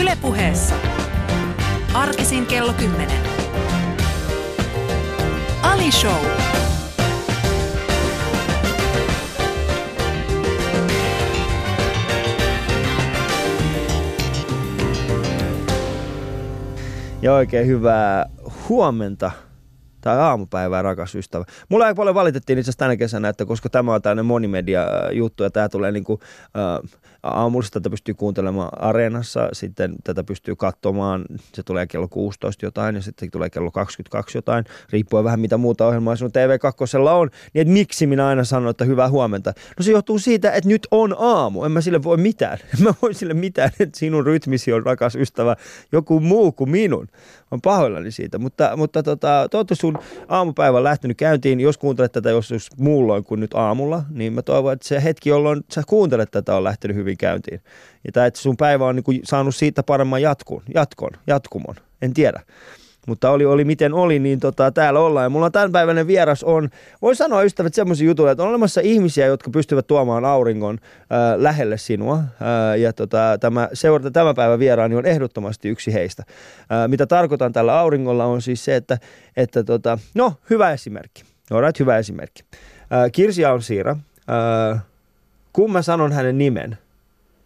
[0.00, 0.74] Ylepuheessa.
[1.94, 3.16] Arkisin kello 10.
[5.62, 6.24] Ali Show.
[17.22, 18.26] Ja oikein hyvää
[18.68, 19.30] huomenta
[20.00, 21.44] tai aamupäivää, rakas ystävä.
[21.68, 25.50] Mulla aika paljon valitettiin itse asiassa tänä kesänä, että koska tämä on tämmöinen monimedia-juttu ja
[25.50, 26.90] tämä tulee niinku, äh,
[27.22, 33.02] aamulla tätä pystyy kuuntelemaan areenassa, sitten tätä pystyy katsomaan, se tulee kello 16 jotain ja
[33.02, 37.72] sitten tulee kello 22 jotain, riippuen vähän mitä muuta ohjelmaa sinun TV2 on, niin että
[37.72, 39.52] miksi minä aina sanon, että hyvää huomenta?
[39.78, 42.94] No se johtuu siitä, että nyt on aamu, en mä sille voi mitään, en mä
[43.02, 45.56] voi sille mitään, että sinun rytmisi on rakas ystävä
[45.92, 47.08] joku muu kuin minun
[47.50, 48.38] on pahoillani siitä.
[48.38, 49.98] Mutta, mutta tota, toivottavasti sun
[50.28, 51.60] aamupäivä on lähtenyt käyntiin.
[51.60, 55.64] Jos kuuntelet tätä joskus muulloin kuin nyt aamulla, niin mä toivon, että se hetki, jolloin
[55.72, 57.60] sä kuuntelet tätä, on lähtenyt hyvin käyntiin.
[58.04, 61.74] Ja tai, että sun päivä on niin saanut siitä paremman jatkun, jatkon, jatkumon.
[62.02, 62.40] En tiedä
[63.08, 65.24] mutta oli, oli miten oli, niin tota, täällä ollaan.
[65.24, 66.68] Ja mulla on tämänpäiväinen vieras on,
[67.02, 71.78] voi sanoa ystävät semmoisia jutuja, että on olemassa ihmisiä, jotka pystyvät tuomaan auringon äh, lähelle
[71.78, 72.14] sinua.
[72.16, 76.22] Äh, ja tota, tämä, seurata tämän päivän vieraani on ehdottomasti yksi heistä.
[76.28, 78.98] Äh, mitä tarkoitan tällä auringolla on siis se, että,
[79.36, 81.24] että tota, no hyvä esimerkki.
[81.50, 82.42] Alright, hyvä esimerkki.
[82.52, 83.96] Äh, Kirsi on Siira.
[85.52, 86.78] Kun mä sanon hänen nimen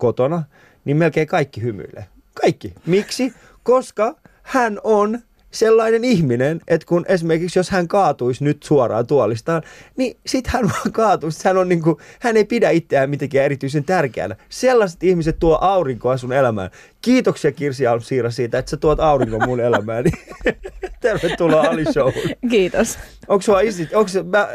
[0.02, 0.42] kotona,
[0.84, 2.06] niin melkein kaikki hymyilee.
[2.34, 2.74] Kaikki.
[2.86, 3.32] Miksi?
[3.62, 5.18] Koska hän on
[5.50, 9.62] sellainen ihminen, että kun esimerkiksi jos hän kaatuisi nyt suoraan tuolistaan,
[9.96, 11.44] niin sit hän vaan kaatuisi.
[11.44, 14.36] Hän, on niin kuin, hän ei pidä itseään mitenkään erityisen tärkeänä.
[14.48, 16.70] Sellaiset ihmiset tuo aurinkoa sun elämään.
[17.02, 20.10] Kiitoksia Kirsi Almsiira siitä, että sä tuot auringon mun elämääni.
[21.02, 22.22] Tervetuloa Ali Showhun.
[22.50, 22.98] Kiitos.
[23.28, 24.48] Onko sua esit, onko, mä,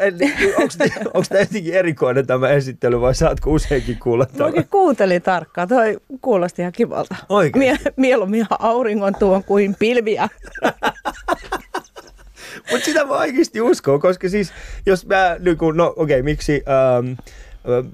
[0.56, 0.74] onko,
[1.14, 5.68] onko tämä jotenkin erikoinen tämä esittely vai saatko useinkin kuulla Mä oikein kuuntelin tarkkaan.
[5.68, 7.16] Toi kuulosti ihan kivalta.
[7.28, 7.58] Oikein?
[7.58, 10.28] Mie, mieluummin ihan auringon tuon kuin pilviä.
[12.70, 14.52] Mutta sitä mä oikeasti uskon, koska siis
[14.86, 15.36] jos mä,
[15.74, 16.62] no okei, okay, miksi...
[16.98, 17.12] Ähm,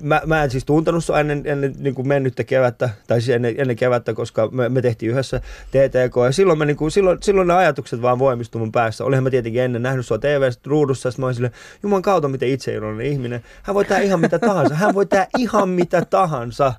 [0.02, 3.54] Mä, mä en siis tuntenut sua ennen, ennen niin kuin mennyttä kevättä, tai siis ennen,
[3.58, 7.48] ennen kevättä, koska me, me tehtiin yhdessä TTK, ja silloin, mä, niin kuin, silloin, silloin
[7.48, 9.04] ne ajatukset vaan voimistuivat mun päässä.
[9.04, 13.06] Olihan mä tietenkin ennen nähnyt sua TV-ruudussa, ja mä olin silleen, Juman kautta, miten itseiroinen
[13.06, 13.42] ihminen.
[13.62, 16.72] Hän voi tehdä ihan mitä tahansa, hän voi tehdä ihan mitä tahansa.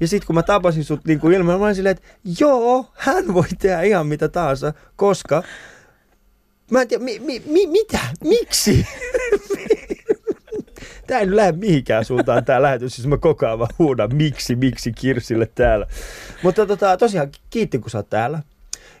[0.00, 2.08] Ja sitten kun mä tapasin sut niin kuin ilman, mä olin silleen, että
[2.40, 5.42] joo, hän voi tehdä ihan mitä tahansa, koska
[6.70, 8.00] Mä en tiedä, mi, mi, mi, mitä?
[8.24, 8.86] Miksi?
[11.08, 14.56] Tämä ei nyt lähde mihinkään suuntaan tämä lähetys, siis mä koko ajan vaan huudan miksi,
[14.56, 15.86] miksi Kirsille täällä.
[16.42, 18.42] Mutta tota, tosiaan kiitti, kun sä oot täällä.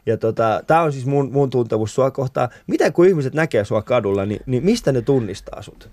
[0.06, 2.48] Ja tota, tämä on siis mun, mun tuntemus sua kohtaan.
[2.66, 5.90] Miten kun ihmiset näkee sua kadulla, niin, niin mistä ne tunnistaa sut?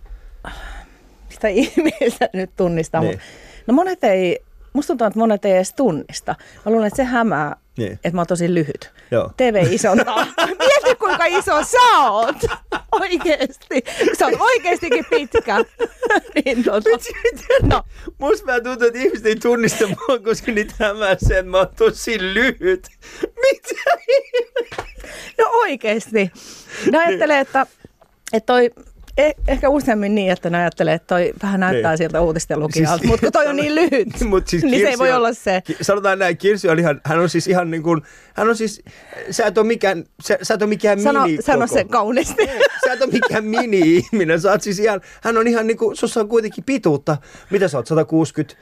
[1.27, 3.01] Mistä ihmiset nyt tunnistaa?
[3.01, 3.19] Niin.
[3.67, 4.39] No monet ei,
[4.73, 6.35] musta tuntuu, että monet ei edes tunnista.
[6.65, 7.91] Mä luulen, että se hämää niin.
[7.91, 8.91] Että mä oon tosi lyhyt.
[9.11, 9.31] Joo.
[9.37, 10.27] TV isontaa.
[10.59, 12.35] Mieti kuinka iso sä oot.
[12.91, 13.83] Oikeesti.
[14.13, 15.57] Se on oikeestikin pitkä.
[16.35, 16.89] niin, tota.
[17.61, 17.83] no.
[18.17, 21.67] Musta mä tuntuu, että ihmiset ei tunnista mua, koska niitä hämää sen, että mä oon
[21.77, 22.87] tosi lyhyt.
[23.21, 23.81] Mitä?
[25.37, 26.31] no oikeesti.
[26.91, 27.65] Ne ajattelee, että,
[28.33, 28.71] että toi
[29.17, 31.97] Eh, ehkä useammin niin, että ne ajattelee, että toi vähän näyttää niin.
[31.97, 34.97] sieltä uutisten lukijalta, siis, mutta kun toi on niin lyhyt, mut siis niin se ei
[34.97, 35.63] voi on, olla se.
[35.81, 38.01] Sanotaan näin, Kirsi on ihan, hän on siis ihan niin kuin,
[38.33, 38.81] hän on siis,
[39.31, 42.47] sä et ole mikään, sä, sä et ole mikään sano, mini Sano se kauniisti.
[42.85, 46.19] sä et ole mikään mini-ihminen, sä oot siis ihan, hän on ihan niin kuin, sussa
[46.19, 47.17] on kuitenkin pituutta,
[47.49, 48.55] mitä sä oot, 160,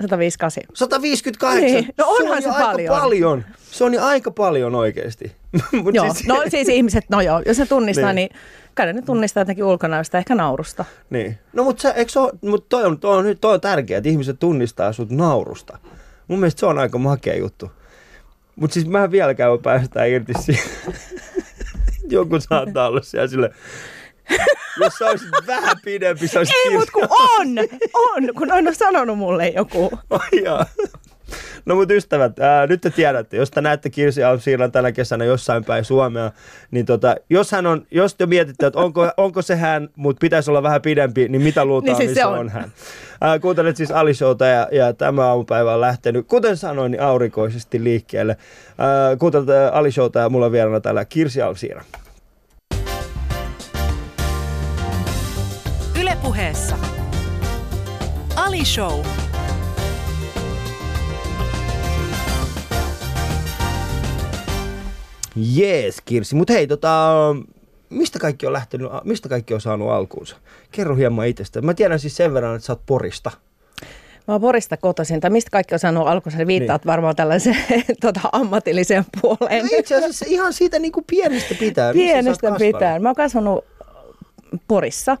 [0.00, 0.62] 158.
[0.74, 1.60] 158.
[1.60, 1.94] Niin.
[1.98, 3.00] No onhan se, se paljon.
[3.00, 3.44] paljon.
[3.70, 5.36] Se on niin aika paljon oikeasti.
[5.82, 6.26] Mut joo, siis...
[6.26, 8.40] no siis ihmiset, no joo, jos ne tunnistaa, niin, niin
[8.74, 10.84] kai ne tunnistaa jotenkin ulkonäöstä, ehkä naurusta.
[11.10, 11.38] Niin.
[11.52, 11.88] No mutta
[12.42, 15.78] mutta toi on, toi, on, toi on tärkeää, että ihmiset tunnistaa sut naurusta.
[16.28, 17.70] Mun mielestä se on aika makea juttu.
[18.56, 20.62] Mutta siis mä vieläkään voi päästä irti siitä.
[22.16, 23.50] Joku saattaa olla siellä sille,
[24.80, 27.48] jos sä olisit vähän pidempi, sä olisit Ei, mutta kun on,
[27.94, 29.90] on, kun on sanonut mulle joku.
[30.10, 30.20] Oh,
[31.66, 35.64] No mutta ystävät, ää, nyt te tiedätte, jos te näette Kirsi Almsiilan tänä kesänä jossain
[35.64, 36.30] päin Suomea,
[36.70, 40.50] niin tota, jos hän on, jos te mietitte, että onko, onko se hän, mutta pitäisi
[40.50, 42.38] olla vähän pidempi, niin mitä luultaan, niin siis se on.
[42.38, 42.72] on hän.
[43.20, 48.36] Ää, kuuntelet siis Alishouta ja, ja tämä aamupäivä on lähtenyt, kuten sanoin, niin aurinkoisesti liikkeelle.
[48.78, 51.84] Ää, kuuntelet Alishouta ja mulla on vieraana täällä Kirsi Almsiira.
[56.26, 56.78] Ylepuheessa
[58.36, 59.04] Ali Show.
[65.36, 66.34] Jees, Kirsi.
[66.34, 67.14] Mutta hei, tota,
[67.90, 70.36] mistä kaikki on lähtenyt, mistä kaikki on saanut alkuunsa?
[70.70, 71.62] Kerro hieman itsestä.
[71.62, 73.30] Mä tiedän siis sen verran, että sä oot Porista.
[74.28, 76.90] Mä oon Porista kotoisin, tai mistä kaikki on sanonut alkuun, niin viittaat niin.
[76.92, 77.56] varmaan tällaiseen
[78.00, 79.64] tota, ammatilliseen puoleen.
[79.64, 81.92] No itse asiassa ihan siitä niin kuin pienestä pitää.
[81.92, 82.98] Pienestä pitää.
[82.98, 83.64] Mä oon kasvanut
[84.68, 85.16] Porissa,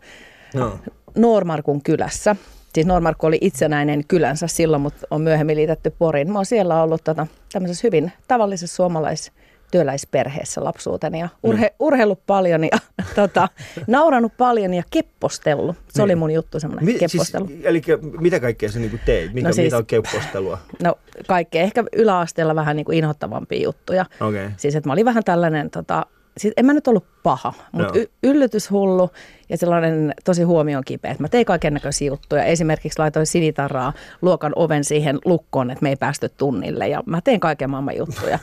[0.54, 0.78] no.
[1.16, 2.36] Noormarkun kylässä.
[2.74, 6.32] Siis Noormarkku oli itsenäinen kylänsä silloin, mutta on myöhemmin liitetty Poriin.
[6.32, 9.32] Mä oon siellä ollut tota, tämmöisessä hyvin tavallisessa suomalaisessa
[9.70, 11.74] työläisperheessä lapsuuteni ja urhe, mm.
[11.78, 12.78] urheillut paljon ja
[13.14, 13.48] tota,
[13.86, 15.76] nauranut paljon ja keppostellut.
[15.76, 16.04] Se niin.
[16.04, 17.46] oli mun juttu, semmoinen Mi- keppostelu.
[17.46, 17.82] Siis, eli
[18.20, 19.32] mitä kaikkea sä niinku teit?
[19.32, 20.58] Mikä, no siis, mitä on keppostelua?
[20.82, 21.62] No kaikkea.
[21.62, 24.06] Ehkä yläasteella vähän niinku inhottavampia juttuja.
[24.20, 24.50] Okay.
[24.56, 26.06] Siis että mä olin vähän tällainen, tota,
[26.36, 29.10] siis en mä nyt ollut paha, mutta y- yllytyshullu
[29.48, 31.16] ja sellainen tosi huomioon kipeä.
[31.18, 32.44] Mä tein kaiken näköisiä juttuja.
[32.44, 33.92] Esimerkiksi laitoin sinitarraa
[34.22, 38.38] luokan oven siihen lukkoon, että me ei päästy tunnille ja mä tein kaiken maailman juttuja.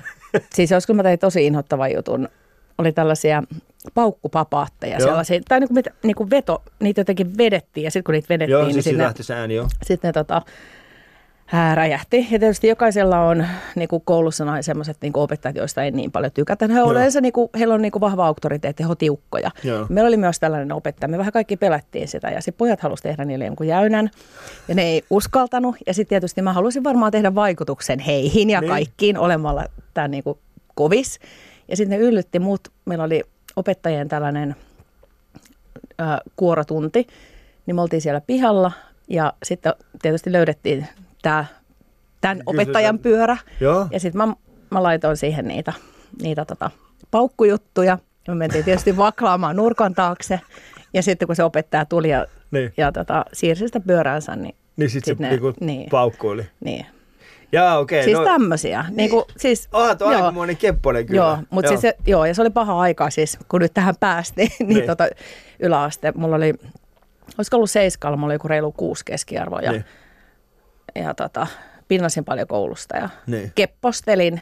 [0.54, 2.28] siis joskus mä tein tosi inhottavan jutun.
[2.78, 3.42] Oli tällaisia
[3.94, 5.08] paukkupapaatteja, joo.
[5.08, 8.52] sellaisia, tai niin kuin, niin kuin veto, niitä jotenkin vedettiin ja sitten kun niitä vedettiin,
[8.52, 9.68] joo, niin siis sitten lähti se ääni, joo.
[9.82, 10.42] Sitten ne tota,
[11.74, 12.26] räjähti.
[12.30, 13.46] Ja tietysti jokaisella on
[13.76, 16.68] niin kuin koulussa noin sellaiset niin kuin opettajat, joista ei niin paljon tykätä.
[16.68, 19.50] He on yleensä, niin kuin, heillä on niin kuin vahva auktoriteetti, he on tiukkoja.
[19.64, 19.86] Joo.
[19.88, 21.08] Meillä oli myös tällainen opettaja.
[21.08, 24.10] Me vähän kaikki pelättiin sitä ja sitten pojat halusivat tehdä niille jonkun jäynän
[24.68, 25.76] ja ne ei uskaltanut.
[25.86, 28.70] Ja sitten tietysti mä halusin varmaan tehdä vaikutuksen heihin ja niin.
[28.70, 29.64] kaikkiin olemalla
[29.94, 30.38] tämä niin kuin
[30.74, 31.18] kovis.
[31.68, 32.68] Ja sitten ne yllytti muut.
[32.84, 33.24] Meillä oli
[33.56, 34.56] opettajien tällainen
[36.00, 37.06] äh, kuorotunti,
[37.66, 38.72] niin me oltiin siellä pihalla
[39.08, 39.72] ja sitten
[40.02, 40.86] tietysti löydettiin
[41.22, 41.44] tämä
[42.20, 43.36] tämän opettajan pyörä.
[43.60, 43.86] Joo.
[43.90, 44.34] Ja sitten mä,
[44.70, 45.72] mä laitoin siihen niitä,
[46.22, 46.70] niitä tota,
[47.10, 47.98] paukkujuttuja.
[48.28, 50.40] Me mentiin tietysti vaklaamaan nurkan taakse.
[50.94, 52.72] Ja sitten kun se opettaja tuli ja, niin.
[52.76, 56.46] ja tota, siirsi sitä pyöräänsä, niin niin sitten sit se ne, niinku niin, paukkuili.
[56.64, 56.86] Niin.
[57.52, 57.98] Jaa, okei.
[58.00, 58.82] Okay, siis no, tämmöisiä.
[58.82, 61.20] Niin, niin kuin, siis, oh, tuo joo, aikamoinen kepponen kyllä.
[61.20, 61.80] Joo, mutta joo.
[61.80, 64.86] Siis joo, ja se oli paha aika siis, kun nyt tähän päästiin, niin, niin.
[64.86, 65.08] Tota,
[65.60, 66.12] yläaste.
[66.16, 66.54] Mulla oli,
[67.38, 69.60] olisiko ollut seiskalla, mulla oli joku reilu kuusi keskiarvoa.
[69.60, 69.84] Ja, niin.
[71.02, 71.46] Ja tota,
[71.88, 73.52] pinnasin paljon koulusta ja niin.
[73.54, 74.40] keppostelin.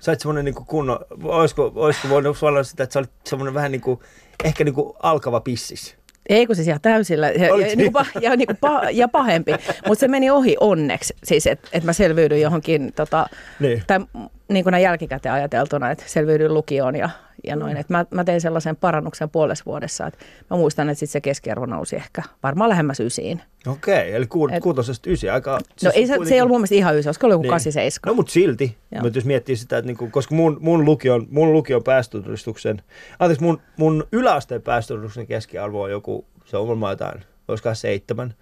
[0.00, 3.72] Sä olet semmoinen niin kunnon, olisiko, olisiko voinut sanoa sitä, että sä olit semmoinen vähän
[3.72, 4.00] niin kuin,
[4.44, 5.96] ehkä niin kuin alkava pissis?
[6.28, 9.52] Ei kun siis ihan täysillä ja, ja, niin kuin, ja, niin kuin, pa, ja pahempi,
[9.88, 13.26] mutta se meni ohi onneksi, siis että et mä selviydyin johonkin, tota,
[13.60, 13.82] niin.
[13.86, 14.00] tai
[14.48, 17.10] niin kuin jälkikäteen ajateltuna, että selviydyin lukioon ja
[17.46, 17.76] ja noin.
[17.76, 21.66] Et mä, mä tein sellaisen parannuksen puolessa vuodessa, että mä muistan, että sit se keskiarvo
[21.66, 23.42] nousi ehkä varmaan lähemmäs ysiin.
[23.66, 25.52] Okei, eli ku, Et, kuutosesta ysi aika...
[25.52, 26.28] No siis ei, se, kuitenkin...
[26.28, 27.50] se ei ollut mun mielestä ihan ysi, olisiko ollut joku niin.
[27.50, 27.72] 8
[28.06, 31.82] No mutta silti, mutta jos miettii sitä, että niinku, koska mun, mun, lukion, mun lukion
[31.82, 32.82] päästötodistuksen,
[33.18, 38.34] anteeksi mun, mun yläasteen päästötodistuksen keskiarvo on joku, se on varmaan jotain olisikohan seitsemän.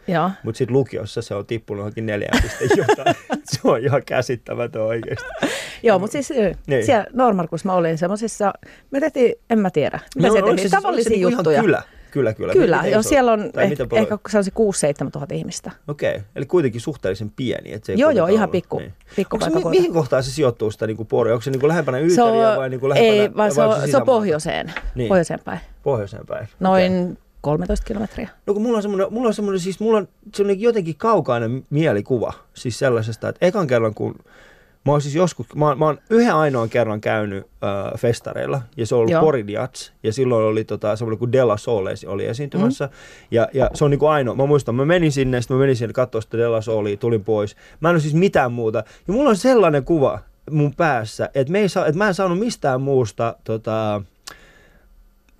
[0.43, 3.17] Mutta sitten lukiossa se on tippunut johonkin neljään piste jotain.
[3.53, 5.25] se on ihan käsittämätön oikeasti.
[5.83, 6.33] Joo, mutta siis
[6.67, 6.87] niin.
[6.87, 8.53] siellä Normarkus mä olin semmoisissa,
[8.91, 11.61] me tehtiin, en mä tiedä, me no, tehtiin, siis, tavallisia se niinku juttuja.
[11.61, 12.53] Kyllä, kyllä, kyllä.
[12.53, 14.53] Kyllä, joo, siellä on ehkä, ehkä se on se
[15.07, 15.71] 6-7 tuhatta ihmistä.
[15.89, 16.23] Okei, okay.
[16.37, 17.73] eli kuitenkin suhteellisen pieni.
[17.73, 18.93] Että se joo, joo, ihan pikku, niin.
[19.17, 21.33] pikku mi- Mihin kohtaan se sijoittuu sitä niin Pori?
[21.33, 23.23] Onko se niin kuin lähempänä Yyteriä vai niin kuin lähempänä?
[23.23, 25.09] Ei, vaan se on, se on pohjoiseen, niin.
[25.09, 25.61] pohjoiseen päin.
[25.83, 26.49] Pohjoiseen päin.
[26.61, 27.24] Noin okay.
[27.45, 28.29] 13 kilometriä.
[28.47, 32.33] No kun mulla on semmoinen, mulla on semmoinen, siis mulla on semmoinen jotenkin kaukainen mielikuva
[32.55, 34.15] siis sellaisesta, että ekan kerran kun
[34.85, 38.95] Mä oon siis joskus, mä, mä oon yhden ainoan kerran käynyt äh, festareilla, ja se
[38.95, 42.91] on ollut Poridiats, ja silloin oli tota, semmoinen kuin Della Soles oli esiintymässä, mm.
[43.31, 44.35] ja, ja se on niin kuin ainoa.
[44.35, 47.57] Mä muistan, mä menin sinne, sitten mä menin sinne katsoa sitä Della Solia, tulin pois.
[47.81, 48.85] Mä en ole siis mitään muuta.
[49.07, 50.19] Ja mulla on sellainen kuva
[50.51, 54.03] mun päässä, että, me ei saa, että mä en saanut mistään muusta tota,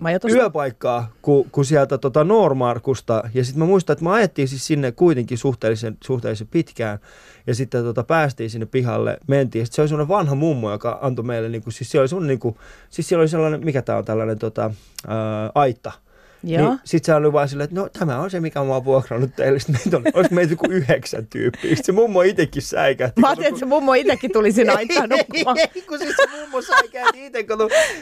[0.05, 0.37] Majoitusta.
[0.37, 3.23] yöpaikkaa kuin, kuin sieltä tota Normarkusta.
[3.33, 6.99] Ja sitten mä muistan, että mä ajettiin siis sinne kuitenkin suhteellisen, suhteellisen pitkään.
[7.47, 9.65] Ja sitten tota, päästiin sinne pihalle, mentiin.
[9.65, 12.39] Sitten se oli sellainen vanha mummo, joka antoi meille, niin kuin, siis siellä oli niin
[12.39, 12.55] kuin,
[12.89, 14.71] siis siellä oli sellainen, mikä tämä on tällainen tota,
[15.07, 15.91] ää, aitta
[16.45, 16.69] Joo.
[16.69, 19.35] Niin sitten se oli vaan silleen, että no tämä on se, mikä mä oon vuokrannut
[19.35, 19.59] teille.
[19.59, 21.61] Sitten meitä oli, olisi meitä joku yhdeksän tyyppiä.
[21.61, 23.21] Sitten se mummo itsekin säikähti.
[23.21, 25.57] Mä ajattelin, että se mummo itsekin tuli sinä aittaan nukkumaan.
[25.57, 27.43] Ei, kun siis se mummo säikähti itse.
[27.43, 27.57] Kun,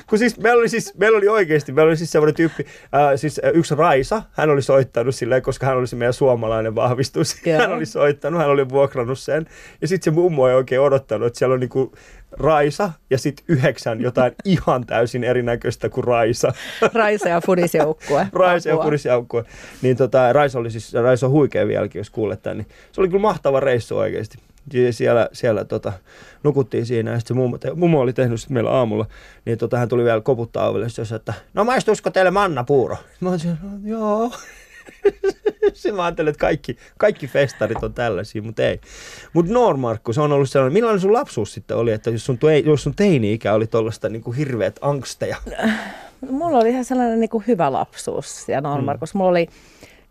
[0.08, 3.42] kun siis meillä oli, siis, meillä oli oikeasti, meillä oli siis sellainen tyyppi, äh, siis
[3.44, 7.36] äh, yksi Raisa, hän oli soittanut silleen, koska hän oli se meidän suomalainen vahvistus.
[7.46, 7.60] Joo.
[7.60, 9.46] Hän oli soittanut, hän oli vuokrannut sen.
[9.82, 11.94] Ja sitten se mummo ei oikein odottanut, että siellä on niinku
[12.40, 16.54] Raisa ja sitten yhdeksän jotain ihan täysin erinäköistä kuin Raisa.
[16.94, 18.28] Raisa ja fudisjoukkue.
[18.34, 19.46] Raisa ja fudisjoukkue.
[19.82, 23.22] Niin tota, Raisa oli siis, Raisa on huikea vieläkin, jos kuulette, niin se oli kyllä
[23.22, 24.38] mahtava reissu oikeasti.
[24.92, 25.94] Siellä, siellä tota,
[26.44, 29.06] nukuttiin siinä ja sitten mummo, te, mummo oli tehnyt sitten meillä aamulla,
[29.46, 32.98] niin tota, hän tuli vielä koputtaa ovelle, että no maistuisiko teille mannapuuro?
[33.20, 34.32] Mä olisin, no, joo.
[35.74, 38.80] se mä ajattelen, että kaikki, kaikki festarit on tällaisia, mutta ei.
[39.34, 42.84] Mutta Normarkku, se on ollut sellainen, millainen sun lapsuus sitten oli, että jos sun, jos
[42.84, 45.38] sun teini-ikä oli tuollaista niin kuin hirveät angsteja?
[46.30, 49.14] Mulla oli ihan sellainen niin kuin hyvä lapsuus ja Normarkus.
[49.14, 49.18] Mm.
[49.18, 49.48] Mulla oli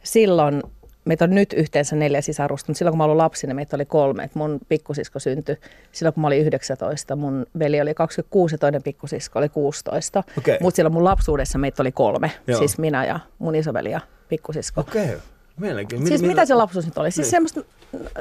[0.03, 0.63] silloin
[1.05, 3.85] meitä on nyt yhteensä neljä sisarusta, mutta silloin kun mä olin lapsi, niin meitä oli
[3.85, 4.25] kolme.
[4.25, 5.57] Et mun pikkusisko syntyi
[5.93, 7.17] silloin, kun mä olin 19.
[7.17, 10.23] Mun veli oli 26 ja toinen pikkusisko oli 16.
[10.39, 10.59] Okei.
[10.61, 12.33] Mutta silloin mun lapsuudessa meitä oli kolme.
[12.47, 12.59] Joo.
[12.59, 14.81] Siis minä ja mun isoveli ja pikkusisko.
[14.81, 15.05] Okei.
[15.05, 15.19] Okay.
[15.61, 16.19] Mielenkiintoista.
[16.19, 17.11] Siis mitä se lapsuus nyt oli?
[17.11, 17.31] Siis Niin.
[17.31, 17.61] semmoista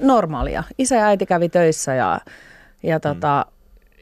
[0.02, 0.64] normaalia.
[0.78, 2.20] Isä ja äiti kävi töissä ja,
[2.84, 3.46] ja tota,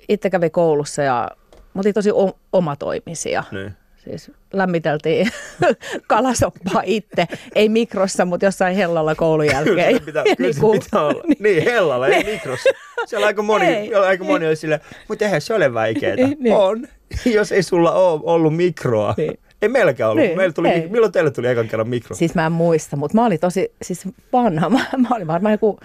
[0.10, 1.30] itse kävi koulussa ja
[1.74, 2.10] me oltiin tosi
[2.54, 3.44] omatoimisia.
[3.52, 3.74] Niin.
[4.04, 5.28] Siis lämmiteltiin
[6.08, 7.26] kalasoppaa itse,
[7.56, 9.76] ei mikrossa, mutta jossain hellalla koulun jälkeen.
[9.78, 11.24] Kyllä se pitää, kyllä se pitää olla.
[11.40, 12.70] Niin, hellalla, ei mikrossa.
[13.06, 13.96] Siellä aika moni, Ei.
[13.96, 16.16] aika moni oli silleen, mutta eihän se ole vaikeaa.
[16.16, 16.56] Niin.
[16.56, 16.88] On,
[17.26, 19.14] jos ei sulla ole ollut mikroa.
[19.18, 19.40] Niin.
[19.62, 20.24] Ei meilläkään ollut.
[20.26, 20.88] Niin, Meillä tuli, ei.
[20.88, 22.16] milloin teille tuli ekan kerran mikro?
[22.16, 24.70] Siis mä en muista, mutta mä olin tosi siis vanha.
[24.70, 25.80] Mä, mä olin varmaan joku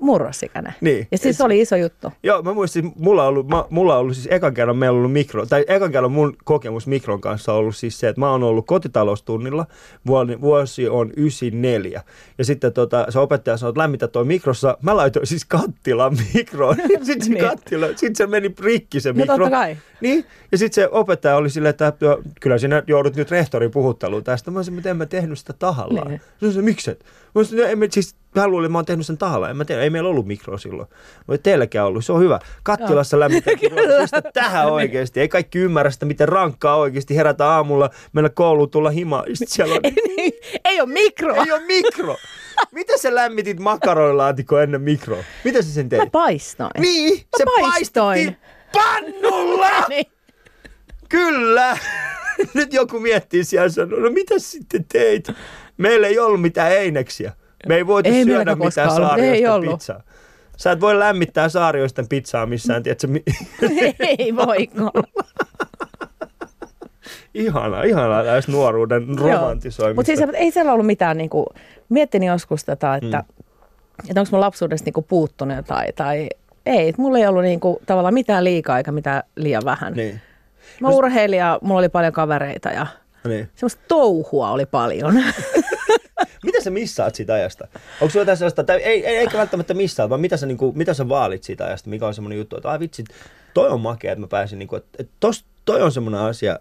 [0.00, 0.74] murrosikäinen.
[0.80, 1.08] Niin.
[1.12, 2.12] Ja siis se oli iso juttu.
[2.22, 4.98] Joo, mä muistin, mulla on ollut, mä, mulla on ollut siis ekan kerran meillä on
[4.98, 8.30] ollut mikro, tai ekan kerran mun kokemus mikron kanssa on ollut siis se, että mä
[8.30, 9.66] oon ollut kotitaloustunnilla,
[10.06, 12.02] vuosi, vuosi on 94.
[12.38, 14.78] Ja sitten tota, se opettaja sanoi, että lämmitä toi mikrossa.
[14.82, 16.76] Mä laitoin siis kattilan mikroon.
[17.02, 17.44] sitten se Niin.
[17.44, 19.36] kattila, sitten se meni rikki se No mikro.
[19.36, 19.76] totta kai.
[20.00, 24.24] Niin, ja sitten se opettaja oli silleen, että "Joo, kyllä sinä joudut nyt rehtorin puhutteluun
[24.24, 24.50] tästä.
[24.50, 26.08] Mä sanoin, että en mä tehnyt sitä tahallaan.
[26.08, 26.20] Niin.
[26.40, 27.04] Se on se, mikset?
[27.36, 29.50] Mä että en mä, siis hän luuli, että mä oon tehnyt sen tahallaan.
[29.50, 30.88] En mä tiedä, ei meillä ollut mikroa silloin.
[31.26, 32.38] Mutta teilläkään ollut, se on hyvä.
[32.62, 33.54] Kattilassa lämmitää,
[34.00, 35.20] pistä tähän oikeasti.
[35.20, 39.24] Ei kaikki ymmärrä sitä, miten rankkaa oikeasti herätä aamulla, mennä kouluun, tulla himaan.
[39.28, 39.80] Ja sit siellä on,
[40.64, 41.44] ei ole mikroa.
[41.44, 42.16] ei ole mikro.
[42.72, 45.24] Miten sä lämmitit makaronilaatikko ennen mikroa?
[45.44, 46.02] Mitä sä sen teit?
[46.02, 46.70] Mä paistoin.
[46.78, 48.36] Niin, se paistoin.
[48.72, 49.70] pannulla!
[49.88, 50.06] Niin.
[51.08, 51.78] Kyllä!
[52.54, 55.28] Nyt joku miettii siellä sanoo, no mitä sitten teit?
[55.76, 57.32] Meillä ei ollut mitään eineksiä.
[57.68, 58.88] Me ei voitu Ei syödä mitään
[59.54, 59.72] ollut.
[59.78, 60.02] pizzaa.
[60.56, 63.08] Sä et voi lämmittää saarioisten pizzaa missään, tiedätkö?
[64.18, 64.92] ei voikaan.
[67.34, 69.94] Ihanaa, ihanaa täys nuoruuden romantisoimista.
[69.94, 71.46] Mutta siis ei siellä ollut mitään, niinku,
[71.88, 73.44] miettin joskus tätä, että, mm.
[74.10, 76.28] että onko mun lapsuudesta niinku puuttunut jotain tai
[76.66, 76.92] ei.
[76.98, 79.92] Mulla ei ollut niinku, tavallaan mitään liikaa eikä mitään liian vähän.
[79.92, 80.20] Niin,
[80.80, 82.86] Mä urheilin ja mulla oli paljon kavereita ja
[83.24, 83.48] niin.
[83.54, 85.14] semmoista touhua oli paljon.
[86.46, 87.68] Mitä sä missaat siitä ajasta?
[88.00, 90.94] Onko sulla jotain sellaista, tai ei, ei, eikä välttämättä missaat, vaan mitä sä, niinku, mitä
[90.94, 91.90] sä vaalit siitä ajasta?
[91.90, 93.04] Mikä on semmoinen juttu, että ai vitsi,
[93.54, 96.58] toi on makea, että mä pääsin, niinku, että, että tos, toi on semmoinen asia,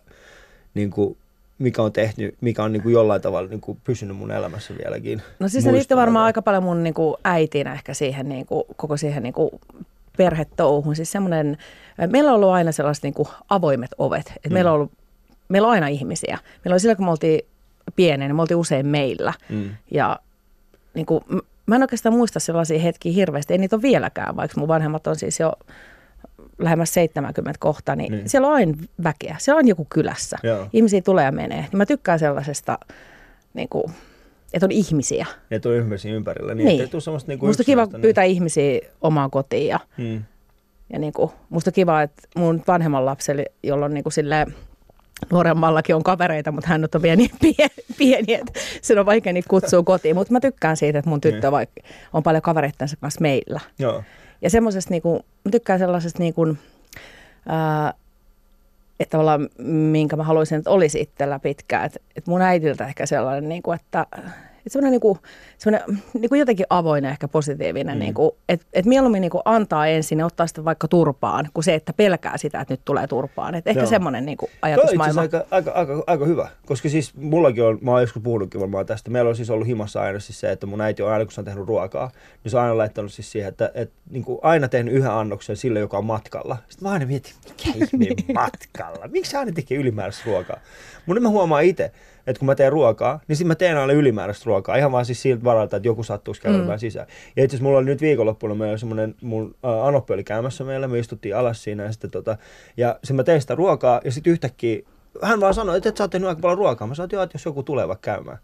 [0.74, 1.18] niinku,
[1.60, 5.22] mikä on tehnyt, mikä on niinku jollain tavalla niinku pysynyt mun elämässä vieläkin.
[5.40, 9.24] No siis se liittyy varmaan aika paljon mun niinku äitiin ehkä siihen niinku, koko siihen
[9.24, 9.62] niinku
[10.18, 10.96] perhetouhun.
[10.96, 11.58] Siis semmoinen,
[12.08, 14.34] meillä on ollut aina sellaiset niinku avoimet ovet.
[14.38, 14.54] Et Mm.
[14.54, 14.92] meillä, on ollut,
[15.50, 16.38] meillä on aina ihmisiä.
[16.66, 17.46] Meillä oli silloin, kun me oltiin
[17.96, 19.34] pieniä, niin me oltiin usein meillä.
[19.50, 19.70] Mm.
[19.92, 20.20] Ja
[20.94, 21.24] niin kuin,
[21.66, 23.54] mä en oikeastaan muista sellaisia hetkiä hirveästi.
[23.54, 25.54] Ei niitä ole vieläkään, vaikka mun vanhemmat on siis jo
[26.60, 28.18] lähemmäs 70 kohta, niin, Niin.
[28.20, 28.30] niin.
[28.30, 28.74] siellä on aina
[29.04, 29.36] väkeä.
[29.40, 30.38] Siellä on joku kylässä.
[30.44, 30.68] Joo.
[30.74, 31.62] Ihmisiä tulee ja menee.
[31.62, 32.80] Niin mä tykkään sellaisesta,
[33.54, 33.84] niin kuin,
[34.54, 35.26] että on ihmisiä.
[35.52, 36.56] Et on ihmisiä ympärillä.
[36.56, 36.82] Niin, Niin.
[36.82, 40.14] Ei tule semmoista niinku Musta on kiva yksinäistä, pyytää ihmisiä omaan kotiin ja, Niin.
[40.20, 40.24] Mm.
[40.94, 44.56] ja niin kuin, musta kiva, että mun vanhemman lapselle, jolla on niin kuin silleen,
[45.32, 49.50] nuoremmallakin on kavereita, mutta hän on vielä niin pieni, pieni että sen on vaikea niitä
[49.50, 50.16] kutsua kotiin.
[50.16, 51.52] Mutta mä tykkään siitä, että mun tyttö Niin.
[51.52, 51.82] vaikka
[52.14, 53.60] on paljon kavereittensa kanssa meillä.
[53.80, 54.04] Joo.
[54.42, 56.58] Ja semmoisesta, niinku, mä tykkään sellaisesta, niinku,
[57.48, 57.94] ää,
[59.00, 61.86] että tavallaan minkä mä haluaisin, että olisi itsellä pitkään.
[61.86, 64.06] Että et mun äidiltä ehkä sellainen, niinku, että
[64.66, 65.18] et semmoinen, niinku,
[65.58, 67.96] semmoinen niinku jotenkin avoin ehkä positiivinen.
[67.96, 68.00] Mm.
[68.00, 68.00] Mm.
[68.00, 71.94] Niinku, että et mieluummin niinku antaa ensin ja ottaa sitä vaikka turpaan, kuin se, että
[71.94, 73.56] pelkää sitä, että nyt tulee turpaan.
[73.56, 73.90] Et ehkä Joo.
[73.90, 75.22] semmoinen Toi on itse ajatusmaailma.
[75.22, 78.86] asiassa aika, aika, aika, aika, hyvä, koska siis mullakin on, mä oon joskus puhunutkin varmaan
[78.86, 81.32] tästä, meillä on siis ollut himassa aina siis se, että mun äiti on aina kun
[81.32, 82.12] se on tehnyt ruokaa,
[82.44, 85.58] niin se on aina laittanut siis siihen, että, että niin kuin aina tehnyt yhden annoksen
[85.58, 86.58] sille, joka on matkalla.
[86.70, 89.08] Sitten mä aina mietin, mikä ihme matkalla?
[89.08, 90.58] Miksi aina tekee ylimääräistä ruokaa?
[91.08, 91.92] Nyt mä huomaan itse,
[92.28, 95.22] että kun mä teen ruokaa, niin sitten mä teen aina ylimääräistä ruokaa, ihan vaan siis
[95.22, 96.80] siltä varalta, että joku sattuisi käymään mm.
[96.80, 97.08] sisään.
[97.36, 100.64] Ja itse asiassa mulla oli nyt viikonloppuna meillä oli semmoinen, mun ä, Anoppi oli käymässä
[100.64, 102.38] meillä, me istuttiin alas siinä ja sitten tota,
[102.78, 104.80] ja sitten mä tein sitä ruokaa ja sitten yhtäkkiä
[105.22, 106.88] hän vaan sanoi, että et sä oot tehnyt aika paljon ruokaa.
[106.88, 108.38] Mä sanoin, että joo, että jos joku tulee vaikka käymään.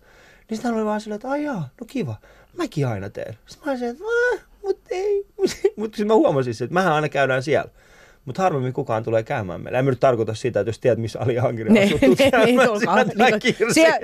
[0.50, 2.16] Niin sitten hän oli vaan silleen, että ai jaa, no kiva.
[2.58, 3.38] Mäkin aina teen.
[3.46, 5.26] Sitten mä olisin, että "Äh, mut ei.
[5.76, 7.70] Mutta sitten mä huomasin, että mähän aina käydään siellä.
[8.26, 9.80] Mutta harvemmin kukaan tulee käymään meillä.
[9.80, 11.98] En mä nyt tarkoita sitä, että jos tiedät, missä Ali Hankinen Ne, asuu,
[12.46, 12.60] niin,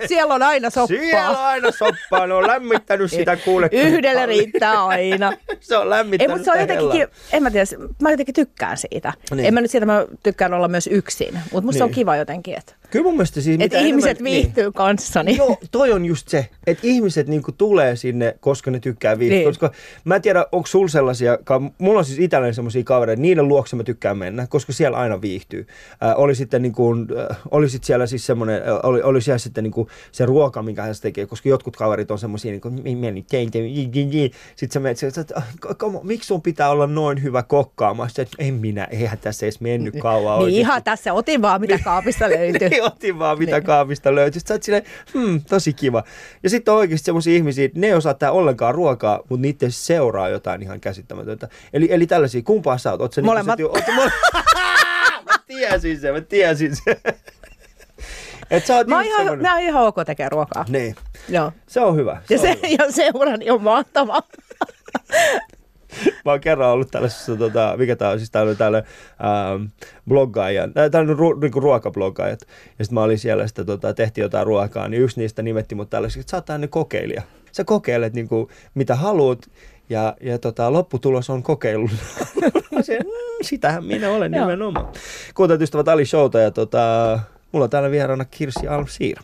[0.08, 0.98] siellä on aina soppaa.
[0.98, 3.70] Siellä on aina soppaa, ne on lämmittänyt sitä kuule.
[3.72, 5.34] Yhdelle riittää aina.
[5.60, 7.66] Se on Ei, lämmittänyt mutta se on jotenkin, en mä tiedä,
[8.02, 9.14] mä jotenkin tykkään siitä.
[9.30, 9.38] Niin.
[9.38, 9.48] Niin.
[9.48, 11.74] En mä nyt siitä, mä tykkään olla myös yksin, mutta musta niin.
[11.78, 11.96] se on Niin.
[11.96, 13.58] kiva jotenkin, että Kyllä mun mielestä siis...
[13.62, 14.74] Että ihmiset enemmän, viihtyy niin.
[14.74, 15.38] kanssani.
[15.38, 19.38] Joo, toi on just se, että ihmiset niinku tulee sinne, koska ne tykkää viihtyä.
[19.38, 19.48] Niin.
[19.48, 19.72] Koska
[20.04, 21.38] mä en tiedä, onko sulla sellaisia,
[21.78, 25.68] mulla on siis itselläni sellaisia kavereita, niiden luokse mä tykkään mennä, koska siellä aina viihtyy.
[26.04, 26.96] Äh, oli sitten niinku,
[27.32, 30.82] äh, oli sit siellä siis semmoinen, äh, oli, oli siellä sitten niinku se ruoka, minkä
[30.82, 33.52] hän tekee, koska jotkut kaverit on semmoisia, niinku, mä nyt tein,
[34.56, 35.42] sitten sä menet, että
[36.04, 38.22] miksi sun pitää olla noin hyvä kokkaamassa?
[38.22, 42.30] Että en minä, eihän tässä edes mennyt kauan Niin ihan tässä, otin vaan mitä kaapista
[42.30, 42.70] löytyy.
[42.78, 43.64] niin, otin vaan mitä niin.
[43.64, 44.40] kaapista löytyy.
[44.40, 46.04] Sitten sä oot silleen, hmm, tosi kiva.
[46.44, 50.30] Ja sitten on oikeasti semmoisia ihmisiä, ne ei osaa tää ollenkaan ruokaa, mutta niiden seuraa
[50.30, 51.48] jotain ihan käsittämätöntä.
[51.74, 53.02] Eli, eli tällaisia, kumpaa sä oot?
[53.02, 53.58] Oot sä niinku Molemmat.
[53.58, 54.12] Niin, oot, mole...
[55.30, 56.96] mä tiesin sen, mä tiesin sen.
[58.52, 60.66] Et sä oot mä, ihan, mä oon ihan ok tekee ruokaa.
[60.70, 60.96] Niin.
[61.30, 61.52] Joo.
[61.68, 62.22] Se on hyvä.
[62.26, 62.68] Se ja, se, on hyvä.
[62.80, 64.24] ja seurani on mahtava.
[66.26, 69.66] mä oon kerran ollut tällaisessa, tota, mikä tää on, siis täällä oli täällä ähm,
[70.10, 72.42] bloggaaja, täällä on ru, niinku ruokablogaajat,
[72.80, 75.90] ja sitten mä olin siellä, sitten tota, tehtiin jotain ruokaa, niin yksi niistä nimetti mut
[75.90, 77.22] tällaiseksi, että sä oot tällainen kokeilija.
[77.52, 79.50] Sä kokeilet niinku, mitä haluat,
[79.90, 81.90] ja, ja tota, lopputulos on kokeilu.
[82.82, 83.10] se, mm,
[83.42, 84.88] sitähän minä olen nimenomaan.
[85.34, 87.20] Kuuntelut ystävät Ali Showta, ja tota,
[87.52, 89.18] mulla on täällä vieraana Kirsi Almsiir.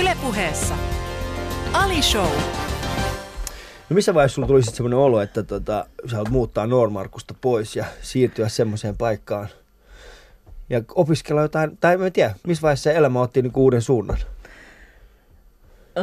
[0.00, 0.74] Ylepuheessa
[1.74, 2.30] Ali Show.
[3.90, 7.76] No missä vaiheessa sulla tuli sitten semmoinen olo, että tota, sä haluat muuttaa Normarkusta pois
[7.76, 9.48] ja siirtyä semmoiseen paikkaan
[10.70, 14.18] ja opiskella jotain, tai en tiedä, missä vaiheessa elämä otti niin uuden suunnan?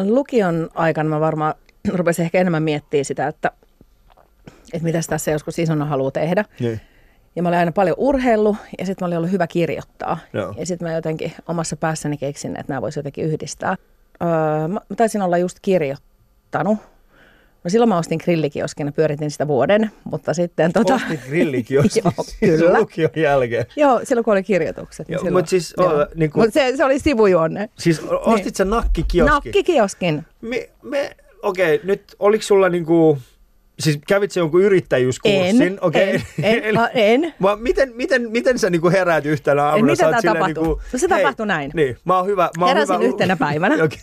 [0.04, 1.54] Lukion aikana mä varmaan
[1.94, 3.52] rupesin ehkä enemmän miettimään sitä, että,
[4.74, 6.46] että mitä tässä joskus isona haluaa tehdä.
[6.60, 6.82] Niin.
[7.36, 10.18] Ja mä olin aina paljon urheillut ja sitten mä olin ollut hyvä kirjoittaa.
[10.34, 10.54] Joo.
[10.58, 13.76] Ja sitten mä jotenkin omassa päässäni keksin, että nämä voisi jotenkin yhdistää
[14.22, 16.78] öö, mä taisin olla just kirjoittanut.
[17.64, 20.74] No silloin mä ostin grillikioskin ja pyöritin sitä vuoden, mutta sitten...
[20.74, 20.96] Tota...
[20.96, 22.26] Ostin grillikioskin joo,
[22.58, 22.80] kyllä.
[22.80, 23.66] lukion jälkeen?
[23.76, 25.08] Joo, silloin kun oli kirjoitukset.
[25.08, 25.74] Niin joo, mutta siis...
[25.80, 25.84] O,
[26.16, 26.46] niin kuin...
[26.46, 27.70] Mut se, se oli sivujuonne.
[27.78, 28.56] Siis ostit niin.
[28.56, 29.34] sä nakkikioskin?
[29.34, 30.26] Nakkikioskin.
[30.42, 33.18] Me, me, okei, okay, nyt oliko sulla niinku...
[33.82, 35.62] Siis kävit se jonkun yrittäjyyskurssin?
[35.62, 36.02] En, okay.
[36.02, 36.76] en, en, en.
[37.24, 37.34] en.
[37.40, 39.92] Mä, miten, miten, miten sä niinku heräät yhtenä aamuna?
[39.92, 40.64] Mitä tämä tapahtui?
[40.64, 41.72] Niinku, no se tapahtui näin.
[41.74, 42.50] Niin, mä oon hyvä.
[42.58, 43.06] Mä oon Heräsin hyvä.
[43.06, 43.98] yhtenä päivänä okay.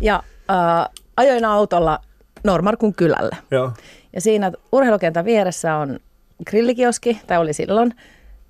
[0.00, 1.98] ja äh, ajoin autolla
[2.44, 3.36] Normarkun kylälle.
[3.50, 3.72] Joo.
[4.12, 6.00] Ja siinä urheilukentän vieressä on
[6.46, 7.94] grillikioski, tai oli silloin.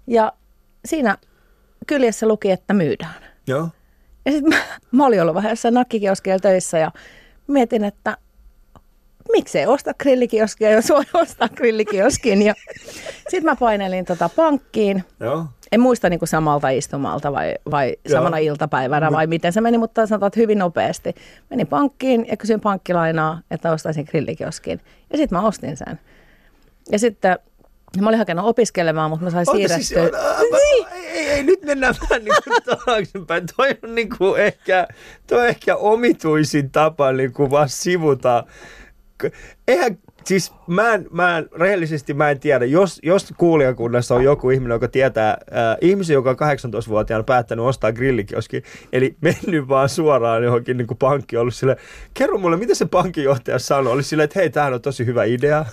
[0.06, 0.32] Ja
[0.84, 1.18] siinä
[1.86, 3.14] kyljessä luki, että myydään.
[3.46, 3.68] Joo.
[4.26, 6.90] Ja sitten mä, mä olin ollut vähän jossain nakkikioskilla töissä ja
[7.46, 8.16] mietin, että
[9.32, 12.42] miksei osta grillikioskia, jos voi ostaa grillikioskin.
[12.42, 12.54] Ja
[13.28, 15.04] sitten mä painelin tota pankkiin.
[15.20, 15.46] Joo.
[15.72, 20.06] En muista niin kuin samalta istumalta vai, vai samana iltapäivänä vai miten se meni, mutta
[20.06, 21.14] sanotaan, että hyvin nopeasti.
[21.50, 24.80] Menin pankkiin ja kysyin pankkilainaa, että ostaisin grillikioskin.
[25.12, 26.00] Ja sitten mä ostin sen.
[26.92, 27.38] Ja sitten
[28.00, 29.78] Mä olin hakenut opiskelemaan, mutta mä sain siirrettyä.
[29.78, 30.86] Siis, on, niin.
[30.92, 33.44] ei, ei, ei, nyt mennään vähän niin kuin taaksepäin.
[33.56, 34.88] Toi on, niin kuin ehkä,
[35.26, 38.44] toi ehkä omituisin tapa niin kuin vaan sivuta
[39.68, 44.50] eihän, siis mä en, mä en, rehellisesti mä en tiedä, jos, jos kuulijakunnassa on joku
[44.50, 50.44] ihminen, joka tietää, äh, ihmisen, joka on 18-vuotiaana päättänyt ostaa grillikioskin, eli mennyt vaan suoraan
[50.44, 51.76] johonkin niin kuin pankkiin, ollut sille,
[52.14, 55.64] kerro mulle, mitä se pankinjohtaja sanoi, oli silleen, että hei, tämähän on tosi hyvä idea.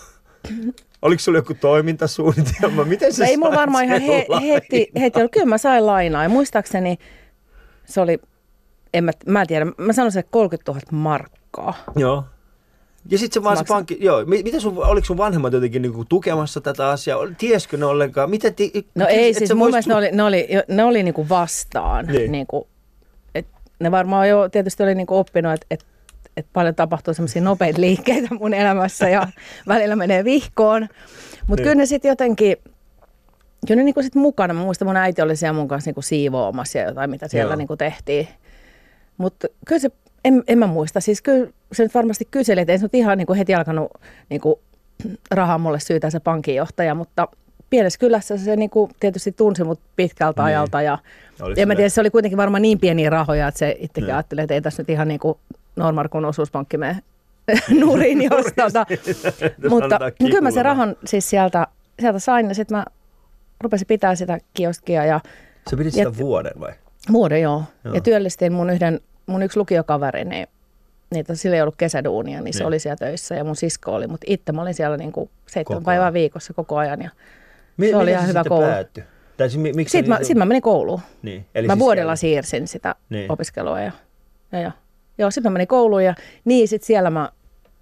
[1.01, 2.83] Oliko sulla joku toimintasuunnitelma?
[2.93, 5.31] Miten se Ei mulla varmaan ihan he, heti, heti ollut.
[5.31, 6.97] Kyllä mä sain lainaa ja muistaakseni
[7.85, 8.19] se oli,
[8.93, 11.73] en mä, mä en tiedä, mä sanoisin, että 30 000 markkaa.
[11.95, 12.23] Joo.
[13.09, 16.61] Ja sitten se vaan se pankki, joo, mitä sun, oliko sun vanhemmat jotenkin niinku tukemassa
[16.61, 17.19] tätä asiaa?
[17.37, 18.29] Tieskö ne ollenkaan?
[18.29, 22.05] Mitä ti, no ei, siis mun mielestä ne oli, ne oli, ne oli niinku vastaan.
[22.05, 22.31] Niin.
[22.31, 22.67] Niinku,
[23.35, 23.47] et
[23.79, 25.85] ne varmaan jo tietysti oli niinku oppinut, että et,
[26.37, 29.27] et paljon tapahtuu semmoisia nopeita liikkeitä mun elämässä ja
[29.67, 30.87] välillä menee vihkoon.
[31.47, 31.63] Mutta niin.
[31.63, 32.57] kyllä ne sitten jotenkin,
[33.67, 34.53] kyllä ne niinku sit mukana.
[34.53, 37.77] Mä muistan, mun äiti oli siellä mun kanssa niinku siivoamassa ja jotain, mitä siellä niinku
[37.77, 38.27] tehtiin.
[39.17, 39.91] Mutta kyllä se
[40.25, 41.01] en, en mä muista.
[41.01, 43.91] Siis kyllä se nyt varmasti kyseli, että ei se nyt ihan niin kuin heti alkanut
[44.29, 44.55] niin kuin,
[45.31, 47.27] rahaa mulle syytää se pankinjohtaja, mutta
[47.69, 50.47] pienessä kylässä se niin kuin, tietysti tunsi mut pitkältä niin.
[50.47, 50.81] ajalta.
[50.81, 50.97] Ja,
[51.57, 54.15] ja mä tiedän, se oli kuitenkin varmaan niin pieniä rahoja, että se itsekin niin.
[54.15, 55.37] ajatteli, että ei tässä nyt ihan niin kuin
[55.75, 56.97] Normarkun osuuspankki mene
[57.79, 58.85] nurin jostain.
[59.69, 61.67] mutta kyllä mä sen rahan siis sieltä,
[61.99, 62.85] sieltä sain ja sitten mä
[63.61, 65.05] rupesin pitää sitä kioskia.
[65.05, 65.19] Ja,
[65.69, 66.73] Sä pidit sitä vuoden vai?
[67.11, 67.63] Vuoden, joo.
[67.83, 67.95] joo.
[67.95, 70.47] Ja työllistin mun yhden mun yksi lukiokaveri, niin
[71.13, 74.07] niitä sillä ei ollut kesäduunia, niin, niin se oli siellä töissä ja mun sisko oli,
[74.07, 77.09] mutta itse mä olin siellä niin kuin seitsemän koko päivää viikossa koko ajan ja
[77.77, 78.65] Mi- se oli ihan hyvä koulu.
[78.65, 79.03] Päättyi?
[79.37, 81.01] Tai siis, miksi sitten, mä, niin sit mä menin kouluun.
[81.21, 81.45] Niin.
[81.55, 82.41] Eli mä siis vuodella siellä...
[82.41, 83.31] siirsin sitä niin.
[83.31, 83.91] opiskelua ja,
[84.51, 84.71] ja, ja.
[85.17, 87.31] Joo, sitten mä menin kouluun ja niin sitten siellä mä,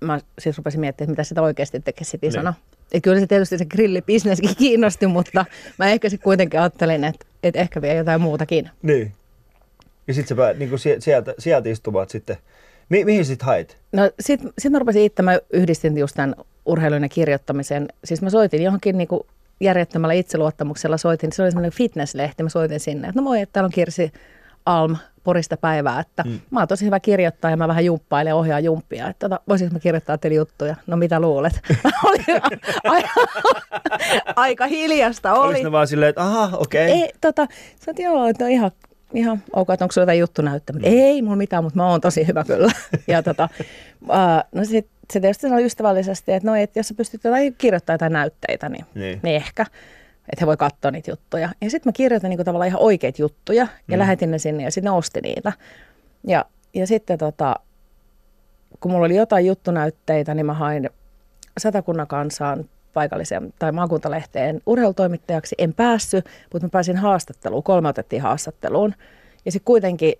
[0.01, 2.51] mä siis rupesin miettimään, että mitä sitä oikeasti tekee sit isona.
[2.51, 2.79] Niin.
[2.91, 5.45] Et kyllä se tietysti se grillibisneskin kiinnosti, mutta
[5.77, 8.69] mä ehkä sitten kuitenkin ajattelin, että, että ehkä vielä jotain muutakin.
[8.81, 9.11] Niin.
[10.07, 12.37] Ja sitten sä niin sieltä, sieltä istuvat sitten.
[12.89, 13.77] Mi- mihin sitten hait?
[13.91, 16.35] No sitten sit mä rupesin itse, mä yhdistin just tämän
[16.65, 17.87] urheilun ja kirjoittamisen.
[18.03, 19.21] Siis mä soitin johonkin niin kuin
[19.59, 21.31] järjettömällä itseluottamuksella soitin.
[21.31, 23.07] Se oli semmoinen fitnesslehti, mä soitin sinne.
[23.07, 24.11] Että no moi, että täällä on Kirsi
[24.65, 26.39] Alm Porista päivää, että mm.
[26.51, 29.79] mä oon tosi hyvä kirjoittaa ja mä vähän jumppailen ohjaa jumppia, että tota, voisinko mä
[29.79, 30.75] kirjoittaa teille juttuja?
[30.87, 31.53] No mitä luulet?
[32.07, 32.23] oli
[32.83, 33.09] aika,
[34.35, 35.33] aika hiljasta.
[35.33, 35.47] Oli.
[35.47, 36.85] Olis ne vaan silleen, että aha, okei.
[36.85, 37.01] Okay.
[37.01, 37.47] Ei, tota,
[37.85, 38.71] sä joo, että on ihan,
[39.13, 40.83] ihan ok, että onko sulla jotain juttu näyttämään.
[40.85, 40.91] Mm.
[40.91, 42.71] Ei mulla mitään, mutta mä oon tosi hyvä kyllä.
[43.07, 43.49] ja tota,
[44.01, 44.09] uh,
[44.55, 48.13] no sit, se tietysti sanoi ystävällisesti, että no, et jos sä pystyt jotain kirjoittamaan jotain
[48.13, 49.19] näytteitä, niin, niin.
[49.23, 49.65] niin ehkä
[50.29, 51.49] että he voi katsoa niitä juttuja.
[51.61, 53.99] Ja sitten mä kirjoitin niin tavallaan ihan oikeita juttuja ja mm.
[53.99, 55.53] lähetin ne sinne ja sitten ne osti niitä.
[56.27, 57.55] Ja, ja sitten tota,
[58.79, 60.89] kun mulla oli jotain juttunäytteitä, niin mä hain
[61.57, 65.55] Satakunnan kansaan paikalliseen tai maakuntalehteen urheilutoimittajaksi.
[65.57, 67.63] En päässyt, mutta mä pääsin haastatteluun.
[67.63, 68.93] Kolme otettiin haastatteluun.
[69.45, 70.13] Ja sitten kuitenkin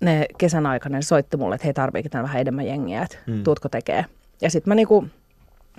[0.00, 3.44] ne kesän aikana ne soitti mulle, että hei tarviikin tämän vähän enemmän jengiä, että mm.
[3.44, 4.04] tuutko tekee.
[4.40, 5.04] Ja sitten mä niinku,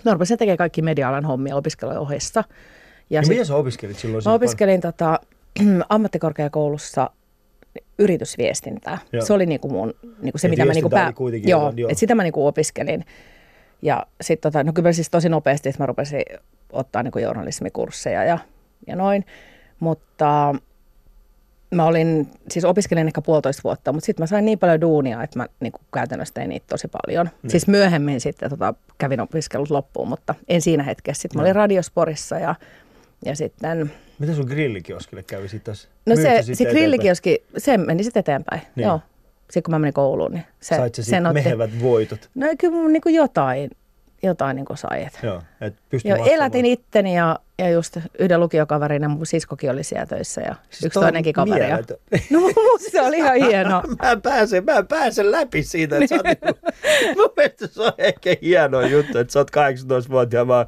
[0.05, 2.43] mä rupesin tekemään kaikki media-alan hommia opiskelujen ohessa.
[3.09, 4.23] Ja, ja sit, mitä sä opiskelit silloin?
[4.25, 5.19] Mä opiskelin tota,
[5.89, 7.09] ammattikorkeakoulussa
[7.99, 8.97] yritysviestintää.
[9.13, 9.25] Joo.
[9.25, 11.13] Se oli niinku mun, niinku se, ja mitä mä niinku pää...
[11.43, 11.89] Joo, joo.
[11.89, 13.05] Et sitä mä niinku opiskelin.
[13.81, 16.23] Ja sitten tota, no kyllä siis tosi nopeasti, että mä rupesin
[16.71, 18.37] ottaa niinku journalismikursseja ja,
[18.87, 19.25] ja noin.
[19.79, 20.55] Mutta
[21.71, 25.39] mä olin, siis opiskelin ehkä puolitoista vuotta, mutta sitten mä sain niin paljon duunia, että
[25.39, 27.29] mä niin kuin käytännössä tein niitä tosi paljon.
[27.43, 27.51] Niin.
[27.51, 31.21] Siis myöhemmin sitten tota, kävin opiskelut loppuun, mutta en siinä hetkessä.
[31.21, 32.55] Sitten mä olin Radiosporissa ja
[33.25, 33.91] ja sitten...
[34.19, 38.85] Miten sun grillikioskille kävi sitten No se, se grillikioski, se meni sitten eteenpäin, niin.
[38.85, 38.99] joo.
[39.49, 41.33] Sitten kun mä menin kouluun, niin se, Sait sä sen otti...
[41.33, 42.29] mehevät voitot?
[42.35, 43.71] No kyllä mun niin kuin jotain,
[44.23, 45.03] jotain niin kuin sai.
[45.03, 45.19] Et.
[45.23, 50.05] Joo, et Joo, elätin itteni ja, ja just yhden lukiokaverin ja mun siskokin oli siellä
[50.05, 51.69] töissä ja siis yksi toinenkin kaveri.
[51.69, 51.77] Ja...
[52.31, 52.39] No
[52.91, 53.83] se oli ihan hieno.
[54.01, 57.81] mä, en pääse, mä en pääse läpi siitä, että sä oot, niin mun mielestä se
[57.81, 60.65] on ehkä hieno juttu, että sä oot 18-vuotiaan vaan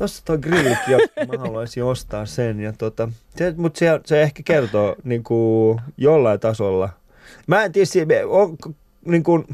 [0.00, 2.60] Tuossa tuo grillikin, mä haluaisin ostaa sen.
[2.60, 6.88] Ja tota, se, mutta se, se ehkä kertoo niin kuin jollain tasolla.
[7.46, 8.56] Mä en tiedä, on,
[9.04, 9.44] niin kuin,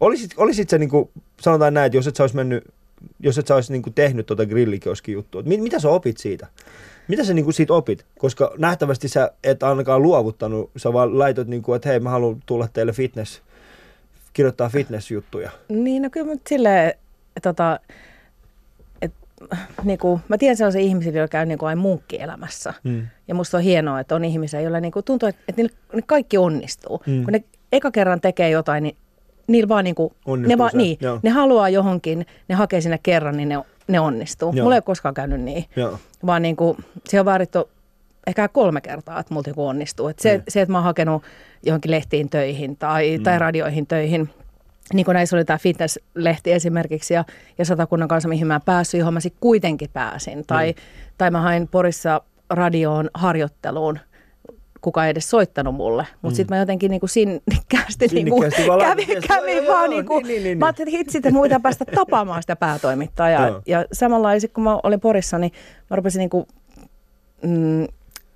[0.00, 2.64] olisit, olisit se niin kuin, sanotaan näin, että jos et sä olisi mennyt,
[3.20, 6.46] jos et sä olisi niin kuin tehnyt tuota grillikioski juttua, mit, mitä sä opit siitä?
[7.08, 8.06] Mitä sä niin kuin siitä opit?
[8.18, 12.42] Koska nähtävästi sä et ainakaan luovuttanut, sä vaan laitot, niin kuin, että hei mä haluan
[12.46, 13.42] tulla teille fitness,
[14.32, 15.50] kirjoittaa fitnessjuttuja.
[15.68, 16.94] Niin, no kyllä silleen,
[17.42, 17.80] tota,
[19.84, 22.74] niin kuin, mä tiedän sellaisia ihmisiä, joilla käy niin kuin aina munkkielämässä.
[22.84, 23.06] Mm.
[23.28, 26.38] Ja musta on hienoa, että on ihmisiä, joilla niin kuin tuntuu, että, ne, ne kaikki
[26.38, 27.02] onnistuu.
[27.06, 27.24] Mm.
[27.24, 28.96] Kun ne eka kerran tekee jotain, niin
[29.46, 30.12] niillä vaan niin kuin,
[30.46, 34.52] ne, vaan, niin, ne haluaa johonkin, ne hakee sinne kerran, niin ne, ne onnistuu.
[34.52, 34.64] Joo.
[34.64, 35.64] Mulla ei ole koskaan käynyt niin.
[35.76, 35.98] Joo.
[36.26, 36.76] Vaan niin kuin,
[37.08, 37.68] se on vaarittu
[38.26, 40.08] ehkä kolme kertaa, että multa joku onnistuu.
[40.08, 40.42] Että se, niin.
[40.48, 41.22] se, että mä oon hakenut
[41.62, 43.22] johonkin lehtiin töihin tai, mm.
[43.22, 44.30] tai radioihin töihin–
[44.92, 47.24] niin kuin näissä oli tämä fitness-lehti esimerkiksi ja,
[47.58, 50.44] ja satakunnan kanssa, mihin mä päässyt, johon mä sitten kuitenkin pääsin.
[50.46, 50.82] Tai, mm.
[51.18, 52.20] tai mä hain Porissa
[52.50, 53.98] radioon harjoitteluun,
[54.80, 56.06] kuka ei edes soittanut mulle.
[56.12, 56.36] Mutta mm.
[56.36, 60.44] sitten mä jotenkin niin kuin sinnikkäästi, niin kuin kävin, kävin vaan niin kuin, niin, niin,
[60.44, 60.58] niin.
[60.58, 63.48] mä ajattelin, että hitsit, että muita päästä tapaamaan sitä päätoimittajaa.
[63.48, 65.52] Ja, ja samalla kun mä olin Porissa, niin
[65.90, 66.46] mä rupesin niin kuin,
[67.42, 67.86] mm,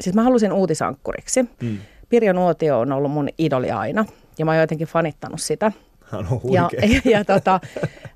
[0.01, 1.43] siis mä halusin uutisankkuriksi.
[1.43, 1.79] Mm.
[2.09, 4.05] Pirjo Nuotio on ollut mun idoli aina
[4.39, 5.73] ja mä oon jotenkin fanittanut sitä–
[6.11, 6.71] hän on Ja,
[7.13, 7.61] ja tota,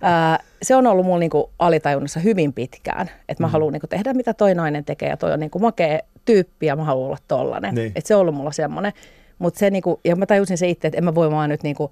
[0.01, 3.53] ää, se on ollut mulla niinku alitajunnassa hyvin pitkään, että mä mm.
[3.53, 6.85] haluan niinku tehdä mitä toi nainen tekee ja toi on niinku makea tyyppi ja mä
[6.85, 7.75] haluan olla tollanen.
[7.75, 7.93] Niin.
[7.95, 8.93] Että se on ollut mulla semmoinen.
[9.39, 11.91] Mutta se niinku, ja mä tajusin se itse, että en mä voi vaan nyt niinku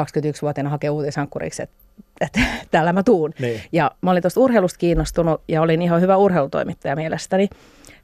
[0.00, 1.82] 21-vuotiaana hakea uutisankkuriksi, että
[2.20, 3.32] että täällä mä tuun.
[3.38, 3.60] Niin.
[3.72, 7.48] Ja mä olin tuosta urheilusta kiinnostunut ja olin ihan hyvä urheilutoimittaja mielestäni.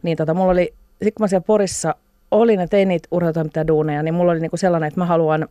[0.03, 1.94] Niin tota, mulla oli, sitten kun mä siellä Porissa
[2.31, 5.48] olin ja tein niitä urheilutoimittajaduuneja, niin mulla oli niinku sellainen, että mä haluan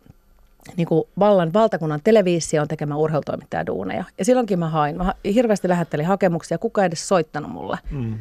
[0.78, 4.04] niin kuin vallan valtakunnan televisioon tekemään urheilutoimittajaduuneja.
[4.18, 4.98] Ja silloinkin mä hain.
[4.98, 7.78] Mä hirveästi lähettelin hakemuksia, kuka ei edes soittanut mulle.
[7.92, 8.20] Mm.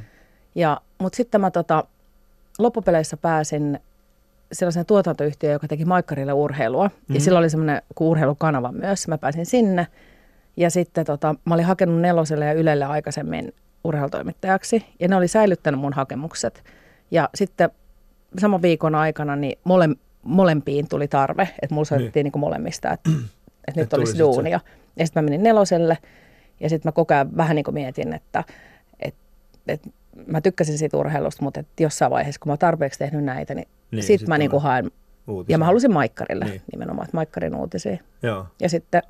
[0.54, 1.84] Ja, mutta sitten mä tota,
[2.58, 3.80] loppupeleissä pääsin
[4.52, 6.90] sellaisen tuotantoyhtiöön, joka teki Maikkarille urheilua.
[7.08, 7.14] Mm.
[7.14, 9.08] Ja sillä oli semmoinen urheilukanava myös.
[9.08, 9.86] Mä pääsin sinne.
[10.56, 13.54] Ja sitten tota, mä olin hakenut neloselle ja ylelle aikaisemmin
[13.84, 14.86] urheilutoimittajaksi.
[15.00, 16.64] Ja ne oli säilyttänyt mun hakemukset.
[17.10, 17.70] Ja sitten
[18.38, 19.88] saman viikon aikana niin mole,
[20.26, 22.32] molempiin tuli tarve, että mulla soitettiin niin.
[22.34, 23.10] niin molemmista, että,
[23.68, 24.58] että nyt olisi duunia.
[24.58, 24.64] Se.
[24.96, 25.98] Ja sitten mä menin neloselle
[26.60, 28.44] ja sitten mä koko ajan vähän niin kuin mietin, että,
[29.00, 29.20] että,
[29.68, 29.90] että
[30.26, 33.68] mä tykkäsin siitä urheilusta, mutta että jossain vaiheessa, kun mä oon tarpeeksi tehnyt näitä, niin,
[33.90, 34.90] niin sitten sit mä niin kuin haen,
[35.26, 35.54] uutisia.
[35.54, 36.62] ja mä halusin Maikkarille niin.
[36.72, 37.96] nimenomaan, että Maikkarin uutisia.
[38.22, 38.46] Joo.
[38.60, 39.02] Ja sitten,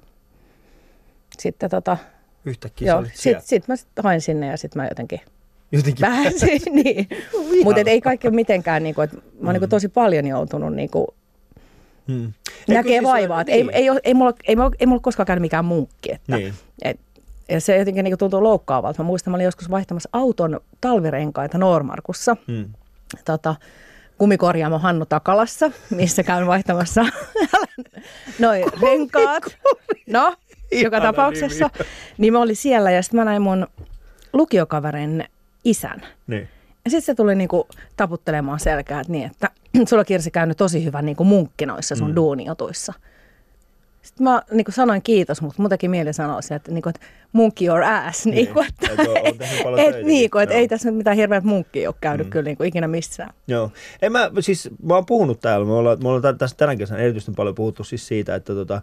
[1.38, 1.96] sitten tota,
[2.46, 5.20] Yhtäkkiä Joo, sitten sit mä hain sinne ja sitten mä jotenkin
[5.72, 6.60] Jotenkin pääsin.
[6.82, 7.08] niin.
[7.64, 9.60] Mutta ei kaikki mitenkään, niin kuin, että mä oon mm.
[9.60, 11.06] niin tosi paljon joutunut niin kuin,
[12.08, 12.32] hmm.
[12.68, 13.42] näkee siis vaivaa.
[13.42, 13.70] Niin.
[13.70, 16.12] Ei, ei, ei, ei, mulla, ei, mulla, ei mulla koskaan käynyt mikään munkki.
[16.12, 16.54] Että, niin.
[16.82, 17.00] et,
[17.48, 19.02] ja se jotenkin niin tuntuu loukkaavalta.
[19.02, 22.36] Mä muistan, mä olin joskus vaihtamassa auton talvirenkaita Normarkussa.
[22.46, 22.64] Hmm.
[23.24, 23.54] Tota,
[24.18, 27.06] kumikorjaamo Hannu Takalassa, missä käyn vaihtamassa
[28.38, 29.42] noin renkaat.
[30.06, 30.34] No,
[30.72, 31.70] joka tapauksessa.
[31.74, 31.88] Nimi.
[32.18, 33.66] Niin mä olin siellä ja sitten mä näin mun
[34.32, 35.24] lukiokaverin
[35.66, 36.02] isän.
[36.26, 36.48] Niin.
[36.84, 39.50] Ja sitten se tuli niinku taputtelemaan selkää, että niin, että
[39.88, 42.16] sulla Kirsi käynyt tosi hyvän niinku munkki noissa sun mm.
[42.16, 42.92] duuniotuissa.
[44.02, 47.06] Sitten mä niin sanoin kiitos, mutta mun teki mieli sanoa se, että, niin kuin, että
[47.32, 48.26] monkey your ass.
[48.26, 51.44] Niin, niin kuin, että, et, on, et, niin kuin, että ei tässä nyt mitään hirveät
[51.44, 52.30] munkkia ole käynyt mm.
[52.30, 53.30] kyllä niin kuin, ikinä missään.
[53.48, 53.70] Joo.
[54.02, 57.32] En mä, siis, mä oon puhunut täällä, me ollaan, me ollaan tässä tänä kesänä erityisesti
[57.36, 58.82] paljon puhuttu siis siitä, että tota,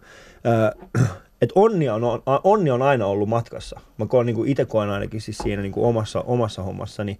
[1.02, 1.10] äh,
[1.42, 2.02] et onni, on,
[2.44, 3.80] onni on aina ollut matkassa.
[3.98, 7.18] Mä koen, niin itse koen ainakin siis siinä niin kuin omassa, omassa hommassani.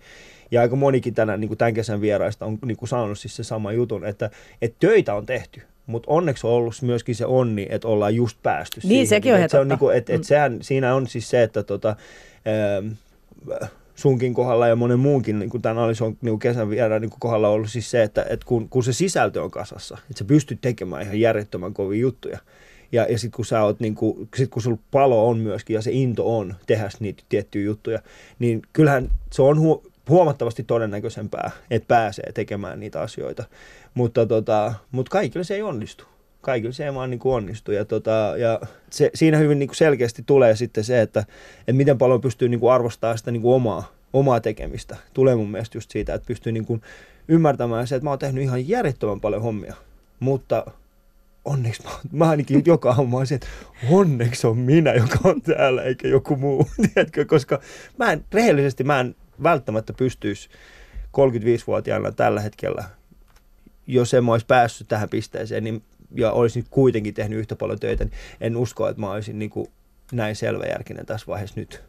[0.51, 3.45] Ja aika monikin tänä, niin kuin tämän kesän vieraista on niin kuin saanut siis se
[3.45, 4.31] sama jutun, että,
[4.63, 5.63] että töitä on tehty.
[5.87, 9.07] Mutta onneksi on ollut myöskin se onni, että ollaan just päästy Niin, siihen.
[9.07, 10.25] sekin on et se on niinku, et, et mm.
[10.25, 11.97] sehän, Siinä on siis se, että tota,
[13.63, 17.49] äh, sunkin kohdalla ja monen muunkin niin kuin tämän Alison niin kesän vieraan niin kohdalla
[17.49, 20.59] on ollut siis se, että, että kun, kun se sisältö on kasassa, että sä pystyt
[20.61, 22.39] tekemään ihan järjettömän kovia juttuja.
[22.95, 25.83] Ja, ja sitten kun sä oot, niin kuin, sit kun sulla palo on myöskin ja
[25.83, 27.99] se into on tehdä niitä tiettyjä juttuja,
[28.39, 33.45] niin kyllähän se on hu- huomattavasti todennäköisempää, että pääsee tekemään niitä asioita.
[33.95, 36.05] Mutta, tota, mutta kaikille se ei onnistu.
[36.41, 37.73] Kaikille se ei vaan niin kuin onnistu.
[37.73, 41.21] Ja, tota, ja se, siinä hyvin niin kuin selkeästi tulee sitten se, että,
[41.61, 44.97] että miten paljon pystyy niin kuin arvostamaan sitä niin kuin omaa, omaa tekemistä.
[45.15, 46.83] Tulee mun mielestä just siitä, että pystyy niin kuin
[47.29, 49.75] ymmärtämään se, että mä oon tehnyt ihan järjettömän paljon hommia.
[50.21, 50.67] Mutta
[51.45, 53.47] onneksi mä, mä ainakin joka aamu se, että
[53.91, 57.25] onneksi on minä, joka on täällä, eikä joku muu, tiedätkö?
[57.25, 57.61] koska
[57.99, 60.49] mä en, rehellisesti mä en välttämättä pystyisi
[61.07, 62.85] 35-vuotiaana tällä hetkellä,
[63.87, 65.83] jos en mä olisi päässyt tähän pisteeseen, niin,
[66.15, 69.69] ja olisin kuitenkin tehnyt yhtä paljon töitä, niin en usko, että mä olisin niin kuin
[70.13, 71.85] näin selväjärkinen tässä vaiheessa nyt.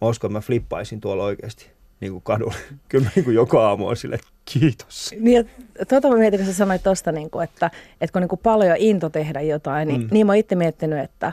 [0.00, 2.54] Mä uskon, että mä flippaisin tuolla oikeasti niin kuin kadulla.
[2.88, 5.14] Kyllä mä niin kuin joka aamu on sille kiitos.
[5.20, 5.50] Niin,
[5.88, 8.76] tuota mä mietin, kun sä sanoit tuosta, niin kuin, että, että kun niin kuin paljon
[8.78, 10.08] into tehdä jotain, niin, mm.
[10.10, 11.32] niin mä oon itse miettinyt, että,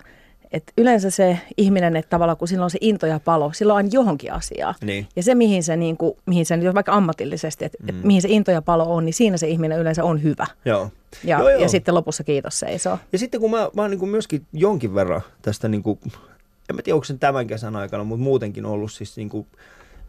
[0.52, 3.92] että yleensä se ihminen, että tavallaan kun sillä on se into ja palo, silloin on
[3.92, 4.76] johonkin asiaan.
[4.82, 5.08] Niin.
[5.16, 7.90] Ja se, mihin se, niin kuin, mihin se vaikka ammatillisesti, että, mm.
[7.90, 10.48] että mihin se into ja palo on, niin siinä se ihminen yleensä on hyvä.
[10.66, 10.90] Joo.
[11.24, 11.62] Ja, joo, joo.
[11.62, 13.00] ja sitten lopussa kiitos seisoo.
[13.12, 16.00] Ja sitten kun mä, mä oon niin kuin myöskin jonkin verran tästä, niin kuin,
[16.70, 19.48] en mä tiedä onko sen tämän kesän aikana, mutta muutenkin ollut siis niin kuin,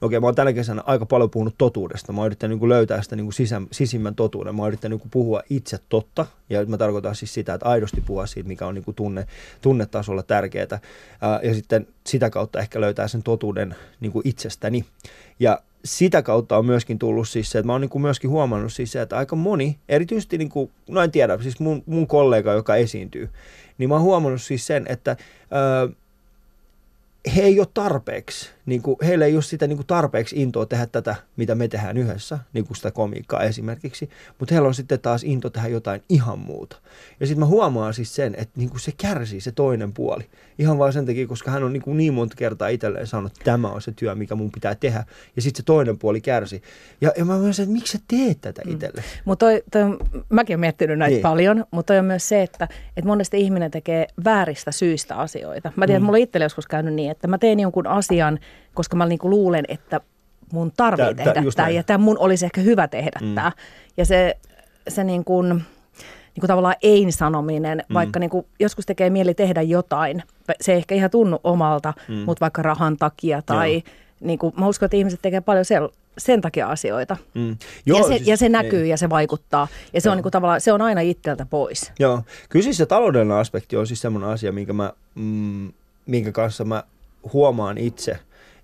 [0.04, 2.12] okei, mä oon tänä kesänä aika paljon puhunut totuudesta.
[2.12, 4.54] Mä oon yrittänyt niin löytää sitä niin sisä, sisimmän totuuden.
[4.54, 6.26] Mä oon yrittänyt niin puhua itse totta.
[6.50, 9.26] Ja mä tarkoitan siis sitä, että aidosti puhua siitä, mikä on niin kuin tunne,
[9.62, 10.80] tunnetasolla tärkeää.
[11.42, 14.84] Ja sitten sitä kautta ehkä löytää sen totuuden niin kuin itsestäni.
[15.40, 18.92] Ja sitä kautta on myöskin tullut siis se, että mä oon niin myöskin huomannut siis
[18.92, 22.76] se, että aika moni, erityisesti, niin kuin, no en tiedä, siis mun, mun kollega, joka
[22.76, 23.30] esiintyy,
[23.78, 25.16] niin mä oon huomannut siis sen, että
[25.52, 25.88] öö,
[27.36, 30.86] he ei ole tarpeeksi, niin kuin, heillä ei ole sitä niin kuin tarpeeksi intoa tehdä
[30.86, 35.24] tätä, mitä me tehdään yhdessä, niin kuin sitä komiikkaa esimerkiksi, mutta heillä on sitten taas
[35.24, 36.76] into tehdä jotain ihan muuta.
[37.20, 40.26] Ja sitten mä huomaan siis sen, että niin kuin se kärsii se toinen puoli,
[40.58, 43.44] ihan vain sen takia, koska hän on niin, kuin niin monta kertaa itselleen sanonut, että
[43.44, 45.04] tämä on se työ, mikä mun pitää tehdä,
[45.36, 46.62] ja sitten se toinen puoli kärsi.
[47.00, 48.72] Ja, ja mä voin että miksi sä teet tätä mm.
[48.72, 49.00] itselle?
[49.00, 49.22] Mm.
[49.24, 49.46] Mutta
[50.28, 51.22] mäkin olen miettinyt näitä niin.
[51.22, 55.72] paljon, mutta toi on myös se, että, että monesti ihminen tekee vääristä syistä asioita.
[55.76, 56.04] Mä tiedän, mm.
[56.04, 58.38] että mulla itselle joskus käynyt niin, että mä teen jonkun asian,
[58.74, 60.00] koska mä niinku luulen, että
[60.52, 63.34] mun tarvii tehdä tämä ja tämä mun olisi ehkä hyvä tehdä mm.
[63.34, 63.52] tämä.
[63.96, 64.36] Ja se,
[64.88, 67.94] se niin kuin, niin kuin tavallaan ei-sanominen, mm.
[67.94, 70.22] vaikka niin kuin joskus tekee mieli tehdä jotain,
[70.60, 72.14] se ei ehkä ihan tunnu omalta, mm.
[72.14, 73.82] mutta vaikka rahan takia tai
[74.20, 77.16] niin kuin, mä uskon, että ihmiset tekee paljon sen, sen takia asioita.
[77.34, 77.56] Mm.
[77.86, 78.88] Joo, ja, se, siis, ja se näkyy ei.
[78.88, 79.68] ja se vaikuttaa.
[79.92, 81.92] Ja se on, niin kuin, tavallaan, se on aina itseltä pois.
[81.98, 82.22] Joo.
[82.48, 85.72] Kyllä siis se taloudellinen aspekti on siis semmoinen asia, minkä, mä, mm,
[86.06, 86.82] minkä kanssa mä
[87.32, 88.18] huomaan itse,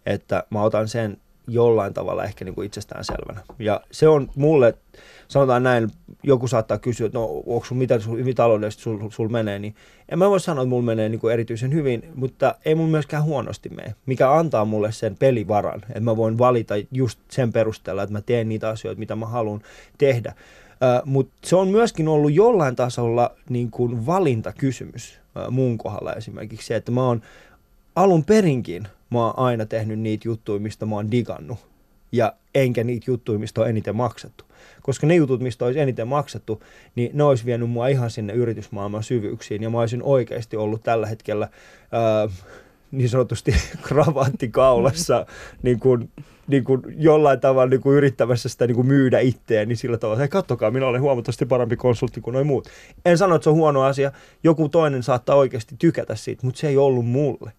[0.06, 1.16] että mä otan sen
[1.50, 3.40] jollain tavalla ehkä niin kuin itsestään selvänä.
[3.58, 4.74] Ja se on mulle,
[5.28, 5.90] sanotaan näin,
[6.22, 9.74] joku saattaa kysyä, että no onko sun mitä sun, hyvin taloudellisesti sul, sul menee, niin
[10.08, 13.24] en mä voi sanoa, että mulla menee niin kuin erityisen hyvin, mutta ei mun myöskään
[13.24, 18.12] huonosti mene, mikä antaa mulle sen pelivaran, että mä voin valita just sen perusteella, että
[18.12, 19.60] mä teen niitä asioita, mitä mä haluan
[19.98, 20.34] tehdä.
[20.82, 26.66] Uh, mutta se on myöskin ollut jollain tasolla niin kuin valintakysymys uh, mun kohdalla esimerkiksi
[26.66, 27.22] se, että mä oon
[27.96, 31.58] alun perinkin mä oon aina tehnyt niitä juttuja, mistä mä oon digannut.
[32.12, 34.44] Ja enkä niitä juttuja, mistä on eniten maksettu.
[34.82, 36.62] Koska ne jutut, mistä olisi eniten maksettu,
[36.94, 39.62] niin ne olisi vienyt mua ihan sinne yritysmaailman syvyyksiin.
[39.62, 41.48] Ja mä olisin oikeasti ollut tällä hetkellä
[41.92, 42.28] ää,
[42.90, 43.54] niin sanotusti
[43.88, 45.26] kravatti kaulassa
[45.62, 46.10] niin kuin,
[46.50, 50.24] niin kuin jollain tavalla niin kuin yrittämässä sitä niin kuin myydä itseään, niin sillä tavalla,
[50.24, 52.68] että kattokaa, minä olen huomattavasti parempi konsultti kuin noin muut.
[53.04, 54.12] En sano, että se on huono asia.
[54.44, 57.52] Joku toinen saattaa oikeasti tykätä siitä, mutta se ei ollut mulle.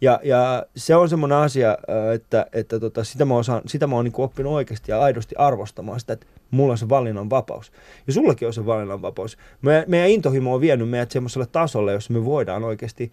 [0.00, 1.78] Ja, ja se on semmoinen asia,
[2.14, 6.00] että, että tota, sitä mä, osaan, sitä mä oon niin oppinut oikeasti ja aidosti arvostamaan
[6.00, 7.72] sitä, että mulla on se valinnan vapaus.
[8.06, 9.38] Ja sullakin on se valinnan vapaus.
[9.62, 13.12] Me, meidän intohimo on vienyt meidät semmoiselle tasolle, jossa me voidaan oikeasti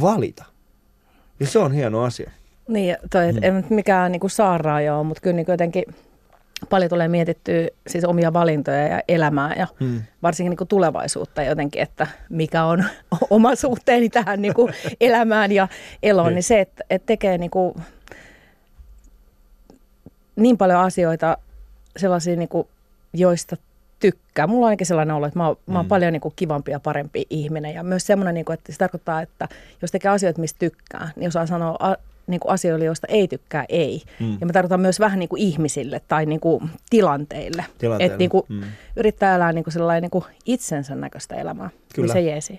[0.00, 0.44] valita.
[1.40, 2.30] Ja se on hieno asia.
[2.68, 3.74] Niin, toi, et, mm.
[3.74, 5.84] mikään niin saaraaja ole, mutta kyllä niin jotenkin
[6.68, 10.02] paljon tulee mietittyä siis omia valintoja ja elämää ja hmm.
[10.22, 12.84] varsinkin niin kuin tulevaisuutta jotenkin, että mikä on
[13.30, 15.68] oma suhteeni tähän niin kuin elämään ja
[16.02, 17.74] eloon, niin, niin se, että, että tekee niin, kuin
[20.36, 21.38] niin paljon asioita
[21.96, 22.68] sellaisia, niin kuin,
[23.12, 23.56] joista
[24.00, 24.46] tykkää.
[24.46, 25.72] Mulla on ainakin sellainen olo, että mä oon, mm.
[25.72, 25.88] mä oon hmm.
[25.88, 29.22] paljon niin kuin kivampi ja parempi ihminen ja myös semmoinen, niin kuin, että se tarkoittaa,
[29.22, 29.48] että
[29.82, 31.96] jos tekee asioita, mistä tykkää, niin osaa sanoa
[32.26, 34.02] niin kuin asioille, joista ei tykkää, ei.
[34.20, 34.36] Mm.
[34.40, 37.64] Ja mä tarkoitan myös vähän niin kuin ihmisille tai niin kuin tilanteille.
[37.78, 38.12] tilanteille.
[38.12, 38.62] Että niin kuin mm.
[38.96, 41.68] yrittää elää niin kuin sellainen niin kuin itsensä näköistä elämää.
[41.68, 42.14] Niin Kyllä.
[42.14, 42.58] Niin se jeesi.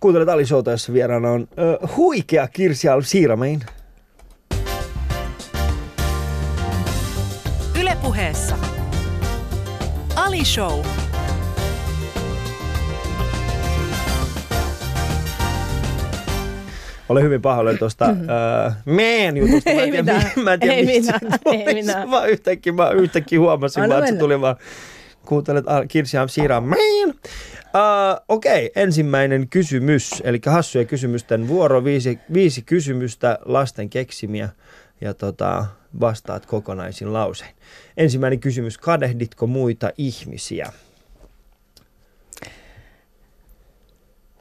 [0.00, 1.48] Kuuntelet Ali Showta, jossa vieraana on
[1.82, 3.60] uh, huikea Kirsi Al-Siiramein.
[7.80, 8.56] Ylepuheessa
[10.16, 10.80] Ali Show.
[17.12, 19.70] Olen hyvin pahoillani tuosta uh, meidän jutusta.
[19.74, 21.18] Mä en tiedä, ei mä en tiedä, ei minä,
[21.52, 22.06] ei minä.
[22.06, 24.56] Mä yhtäkkiä, mä yhtäkkiä huomasin, vaan, että se tuli vaan,
[25.26, 26.78] kuuntelet Kirsi Siira, man.
[27.08, 34.48] Uh, Okei, okay, ensimmäinen kysymys, eli hassuja kysymysten vuoro, viisi, viisi kysymystä lasten keksimiä
[35.00, 35.66] ja tota,
[36.00, 37.54] vastaat kokonaisin lausein.
[37.96, 40.72] Ensimmäinen kysymys, kadehditko muita ihmisiä?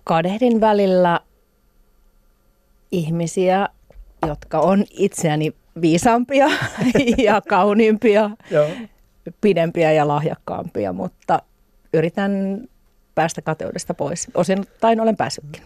[0.03, 1.19] Kadehdin välillä
[2.91, 3.69] ihmisiä,
[4.27, 6.47] jotka on itseäni viisaampia
[7.17, 8.29] ja kauniimpia,
[9.41, 11.41] pidempiä ja lahjakkaampia, mutta
[11.93, 12.61] yritän
[13.15, 14.27] päästä kateudesta pois.
[14.33, 15.63] Osittain olen päässytkin.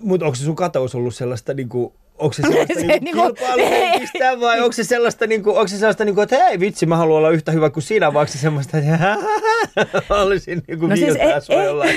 [0.00, 4.60] Mutta onko se sun kateus ollut sellaista niinku onko se sellaista se niinku kilpailuhenkistä vai
[4.60, 7.52] onko se sellaista, niinku, onko se sellaista niinku, että hei vitsi, mä haluan olla yhtä
[7.52, 9.16] hyvä kuin sinä, vai onko se semmoista, että
[10.10, 11.96] olisin niinku no siis ei, sua jollain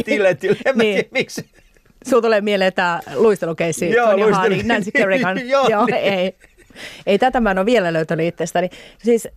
[0.00, 0.56] stiletillä.
[0.64, 0.94] En niin.
[0.94, 1.44] tiedä, miksi.
[2.08, 5.48] Sulla tulee mieleen tämä luistelukeissi Tony Harding, Nancy Kerrigan.
[5.48, 5.96] Joo, Joo niin.
[5.96, 6.36] ei.
[7.06, 8.70] Ei, tätä mä en ole vielä löytänyt itsestäni.
[8.98, 9.28] Siis,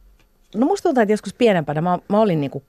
[0.56, 2.64] no musta tuntuu, että joskus pienempänä mä, mä olin niinku,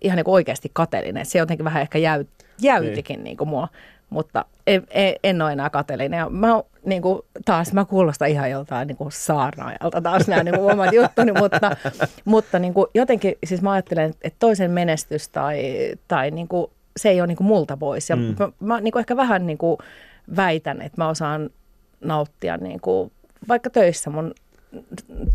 [0.00, 1.26] ihan niinku oikeasti kateellinen.
[1.26, 2.24] Se jotenkin vähän ehkä jäy,
[2.60, 3.24] jäytikin niin.
[3.24, 3.68] niinku mua,
[4.10, 6.18] mutta en, en, en ole enää kateellinen.
[6.18, 11.32] Ja mä, niinku, taas mä kuulostan ihan joltain niinku saarnaajalta taas nämä niinku omat juttuni,
[11.32, 11.76] mutta,
[12.24, 15.62] mutta niinku, jotenkin siis mä ajattelen, että toisen menestys tai,
[16.08, 18.10] tai niinku, se ei ole niin kuin multa pois.
[18.10, 18.34] Ja mm.
[18.38, 19.78] mä, mä niin kuin ehkä vähän niin kuin
[20.36, 21.50] väitän, että mä osaan
[22.00, 23.12] nauttia niin kuin
[23.48, 24.34] vaikka töissä mun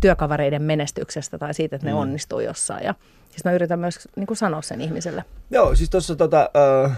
[0.00, 1.98] työkavereiden menestyksestä tai siitä, että ne mm.
[1.98, 2.84] onnistuu jossain.
[2.84, 2.94] Ja
[3.30, 5.24] siis mä yritän myös niin kuin sanoa sen ihmiselle.
[5.50, 6.50] Joo, siis tuossa tota,
[6.84, 6.96] äh,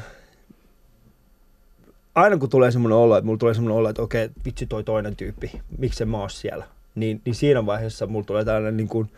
[2.15, 5.17] aina kun tulee semmoinen olo, että mulla tulee semmoinen olo, että okei, vitsi toi toinen
[5.17, 9.11] tyyppi, miksi mä oon siellä, niin, niin siinä vaiheessa mulla tulee tällainen niin kuin,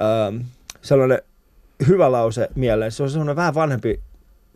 [0.00, 0.46] äh,
[0.82, 1.22] sellainen
[1.88, 2.92] hyvä lause mieleen.
[2.92, 4.00] Se on semmoinen vähän vanhempi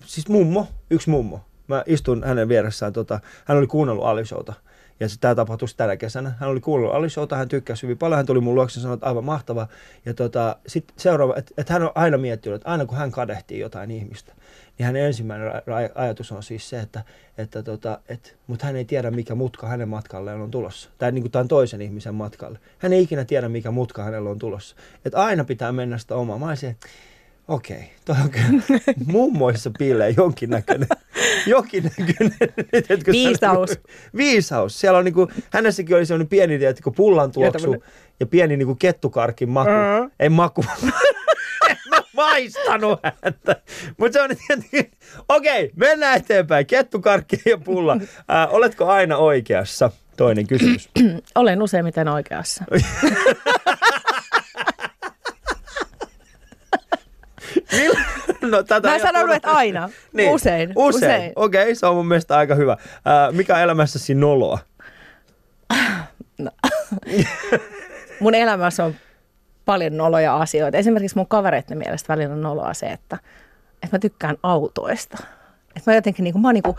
[0.04, 1.40] siis mummo, yksi mummo.
[1.68, 4.52] Mä istun hänen vieressään, tota, hän oli kuunnellut Alishouta.
[5.00, 6.35] Ja se, tämä tapahtui tällä kesänä.
[6.40, 8.16] Hän oli kuullut Alishouta, hän tykkäsi hyvin paljon.
[8.16, 9.66] Hän tuli mun luokse ja sanoi, että aivan mahtava.
[10.07, 13.59] Ja tota, sitten seuraava, että, että hän on aina miettinyt, että aina kun hän kadehtii
[13.59, 14.33] jotain ihmistä,
[14.78, 15.52] niin hänen ensimmäinen
[15.94, 17.02] ajatus on siis se, että,
[17.38, 20.90] että tota, et, mutta hän ei tiedä, mikä mutka hänen matkalleen on tulossa.
[20.98, 22.59] Tai niin tämän toisen ihmisen matkalle.
[22.78, 24.76] Hän ei ikinä tiedä, mikä mutka hänellä on tulossa.
[25.04, 26.38] Että aina pitää mennä sitä omaa.
[26.38, 26.76] Mä olisin,
[27.48, 30.88] Okei, toi on kyllä mummoissa piilee jonkinnäköinen,
[31.46, 32.38] jonkinnäköinen
[33.12, 33.70] viisaus.
[33.70, 34.80] Niinku, viisaus.
[34.80, 37.85] Siellä on niinku, hänessäkin oli sellainen pieni tiedätkö, pullan tuoksu
[38.20, 39.70] ja pieni niinku kettukarkin maku.
[39.70, 40.11] Uh-huh.
[40.20, 40.64] Ei maku.
[41.70, 43.57] en mä maistanut häntä.
[43.96, 44.90] Mutta se on tietenkin,
[45.28, 46.66] okei, mennään eteenpäin.
[46.66, 47.92] Kettukarkki ja pulla.
[47.92, 49.90] Äh, oletko aina oikeassa?
[50.16, 50.90] Toinen kysymys.
[51.35, 52.64] Olen useimmiten oikeassa.
[58.50, 59.90] no, tätä Mä sanon, että aina.
[60.12, 60.30] Niin.
[60.30, 60.72] Usein.
[60.76, 61.04] Usein.
[61.04, 61.32] Usein.
[61.37, 62.72] Okei, okay, se on mun mielestä aika hyvä.
[62.72, 64.58] Äh, mikä on elämässäsi noloa?
[66.38, 66.50] No.
[68.20, 68.94] mun elämässä on
[69.64, 70.78] paljon noloja asioita.
[70.78, 73.18] Esimerkiksi mun kavereiden mielestä välillä on noloa se, että,
[73.82, 75.18] että mä tykkään autoista.
[75.77, 76.77] Että mä jotenkin, niin kuin, mä oon, niin kuin,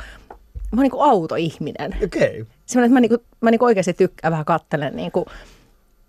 [0.71, 1.95] mä oon niin kuin autoihminen.
[2.03, 2.41] Okei.
[2.41, 2.45] Okay.
[2.65, 5.25] Semmoinen, että mä, niin kuin, mä niin kuin oikeasti tykkään vähän kattelen niin kuin,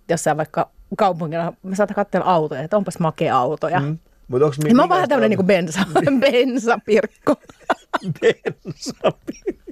[0.09, 3.69] jossain vaikka kaupungilla, mä saatan katsella autoja, että onpas makea auto.
[3.69, 3.99] Ja mm.
[4.29, 5.81] Mut onks mi- mä oon vähän tämmönen niinku bensa,
[6.21, 7.37] bensapirkko.
[8.21, 9.63] bensapirkko.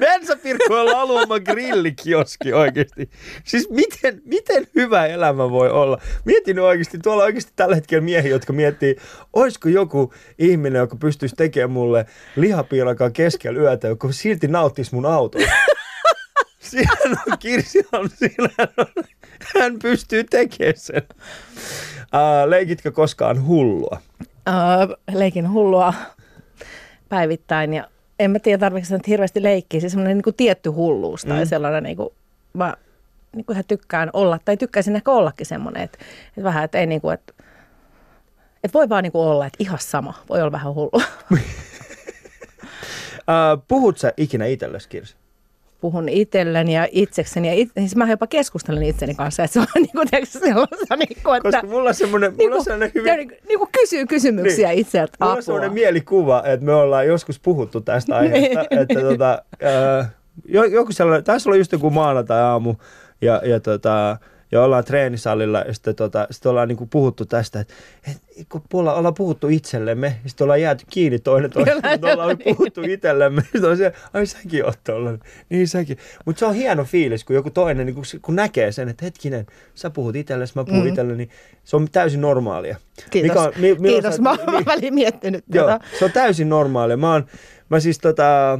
[0.00, 3.10] Bensapirkkoilla on oma grillikioski oikeasti.
[3.44, 5.98] Siis miten, miten hyvä elämä voi olla?
[6.24, 8.96] Mietin oikeasti, tuolla oikeasti tällä hetkellä miehiä, jotka miettii,
[9.32, 12.06] olisiko joku ihminen, joka pystyisi tekemään mulle
[12.36, 15.42] lihapiirakaan keskellä yötä, joka silti nauttisi mun autoa.
[16.58, 16.92] Siinä
[17.26, 18.48] on Kirsi on siinä.
[19.60, 21.02] Hän pystyy tekemään sen.
[22.14, 23.98] Uh, leikitkö koskaan hullua?
[24.20, 25.94] Uh, leikin hullua
[27.08, 27.88] päivittäin ja
[28.18, 31.48] en mä tiedä tarvitsetko nyt hirveästi leikkiä, siis semmoinen niin tietty hulluus tai mm.
[31.48, 32.08] sellainen niin kuin,
[32.52, 32.74] mä
[33.36, 35.98] niin kuin ihan tykkään olla, tai tykkäisin ehkä ollakin semmoinen, että,
[36.28, 37.32] että vähän, että ei niin kuin, että,
[38.64, 41.02] että voi vaan niin kuin olla, että ihan sama, voi olla vähän hullu.
[41.32, 41.38] uh,
[43.68, 45.16] puhut sä ikinä itsellesi, Kirsi?
[45.80, 47.48] Puhun itselleni ja itsekseni.
[47.48, 51.22] Ja it, siis mä jopa keskustelen itseni kanssa, että se on niin kuin, sellaista, niin
[51.22, 51.50] kuin, että...
[51.50, 53.16] Koska mulla on semmoinen, niin mulla on semmoinen hyvin...
[53.16, 54.78] Niin, niin kuin kysyy kysymyksiä niin.
[54.78, 58.80] itseltä Mulla on semmoinen mielikuva, että me ollaan joskus puhuttu tästä aiheesta, niin.
[58.80, 59.42] että tota,
[59.98, 60.12] äh,
[60.72, 62.74] joku sellainen, taisi olla just joku maanantai-aamu,
[63.20, 64.18] ja, ja tota,
[64.52, 67.74] ja ollaan treenisalilla ja sitten, tota, sitten ollaan niinku puhuttu tästä, että,
[68.06, 72.38] että kun puolella ollaan puhuttu itsellemme ja sitten ollaan jääty kiinni toinen toinen, mutta ollaan
[72.44, 73.42] puhuttu itsellemme.
[73.52, 75.20] Sitten on se, ai säkin oot tollainen.
[75.48, 75.98] Niin säkin.
[76.24, 79.46] Mutta se on hieno fiilis, kun joku toinen niin kun, kun näkee sen, että hetkinen,
[79.74, 80.88] sä puhut itsellesi, mä puhun mm.
[80.88, 81.30] itselleni, niin
[81.64, 82.76] se on täysin normaalia.
[83.10, 84.16] Kiitos, Mikä on, mi, Kiitos.
[84.16, 85.84] Sä, mä oon niin, väliin miettinyt joo, tätä.
[85.98, 86.96] se on täysin normaalia.
[86.96, 87.26] Mä, oon,
[87.68, 88.58] mä siis tota,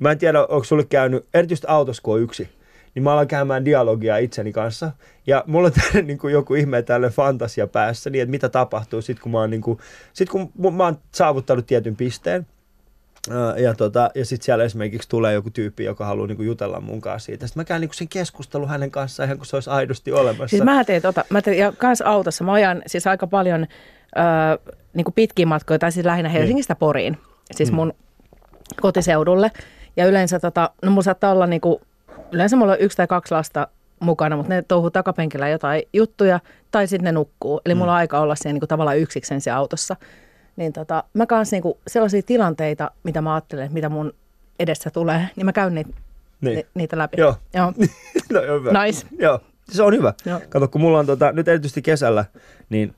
[0.00, 2.48] mä en tiedä, onko sulle käynyt, erityisesti autossa kun on yksi,
[2.94, 4.92] niin mä alan käymään dialogia itseni kanssa.
[5.26, 9.02] Ja mulla on tällainen niin kuin joku ihme tälle fantasia päässä, niin että mitä tapahtuu
[9.02, 9.78] sitten, kun mä oon, niin kuin,
[10.12, 12.46] sit kun mä oon saavuttanut tietyn pisteen.
[13.56, 17.26] Ja, tota, ja sitten siellä esimerkiksi tulee joku tyyppi, joka haluaa niinku jutella mun kanssa
[17.26, 17.46] siitä.
[17.46, 20.48] Sitten mä käyn niinku sen keskustelun hänen kanssaan ihan kuin se olisi aidosti olemassa.
[20.48, 23.62] Siis mä teen tota, mä teen, ja kans autossa, mä ajan siis aika paljon
[24.18, 26.38] äh, niinku pitkiä matkoja, tai siis lähinnä niin.
[26.38, 27.18] Helsingistä Poriin,
[27.50, 27.76] siis mm.
[27.76, 27.92] mun
[28.80, 29.50] kotiseudulle.
[29.96, 31.80] Ja yleensä tota, no mulla saattaa olla niinku
[32.32, 33.68] yleensä mulla on yksi tai kaksi lasta
[34.00, 36.40] mukana, mutta ne touhuu takapenkillä jotain juttuja
[36.70, 37.60] tai sitten ne nukkuu.
[37.64, 38.00] Eli mulla on mm.
[38.00, 39.96] aika olla siellä niin kuin tavallaan yksiksen siellä autossa.
[40.56, 44.12] Niin tota, mä kanssa niin kuin sellaisia tilanteita, mitä mä ajattelen, mitä mun
[44.58, 45.90] edessä tulee, niin mä käyn niitä,
[46.40, 46.56] niin.
[46.56, 47.20] ni, niitä läpi.
[47.20, 47.36] Joo.
[47.54, 47.72] Joo.
[48.32, 48.84] no, hyvä.
[48.84, 49.06] Nice.
[49.18, 49.40] Joo.
[49.70, 50.14] Se on hyvä.
[50.24, 50.40] Joo.
[50.48, 52.24] Kato, kun mulla on tota, nyt erityisesti kesällä,
[52.70, 52.94] niin,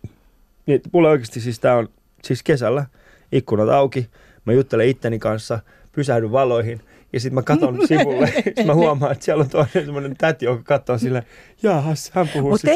[0.67, 1.89] niin mulla oikeasti siis tää on
[2.23, 2.87] siis kesällä,
[3.33, 4.11] ikkunat auki,
[4.45, 5.59] mä juttelen itteni kanssa,
[5.93, 6.81] pysähdyn valoihin–
[7.13, 10.63] ja sitten mä katson sivulle, sitten mä huomaan, että siellä on toinen semmoinen täti, joka
[10.63, 11.25] katsoo sille,
[11.63, 12.69] jaahas, hän puhuu Mutta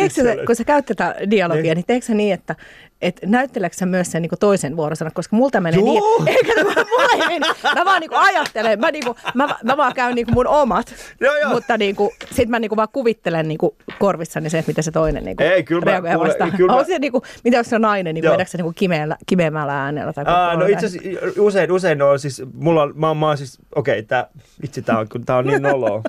[0.47, 2.57] kun sä käyt tätä dialogia, niin, niin teekö niin, että
[3.03, 6.25] et näytteleekö sä myös sen niin toisen vuorosanan, koska multa menee niin, Joo.
[6.25, 10.15] niin, eikä mulle mene, mä vaan niin ajattelen, mä, niin kuin, mä, mä vaan käyn
[10.15, 11.51] niin mun omat, joo, joo.
[11.51, 13.59] mutta niin kuin, sit mä niin vaan kuvittelen niin
[13.99, 16.53] korvissani se, että miten se toinen niin Ei, kyllä reagoi mä, vastaan.
[16.57, 16.85] Kyllä mä...
[16.85, 20.13] se, niin kuin, mitä jos se on nainen, niin vedätkö se niin kimeällä, kimeämällä äänellä?
[20.13, 23.59] Tai Aa, no itse asiassa usein, usein on siis, mulla on, mä, mä oon siis,
[23.75, 24.27] okei, okay, tää,
[24.63, 26.03] itse tää on, tää on niin noloa.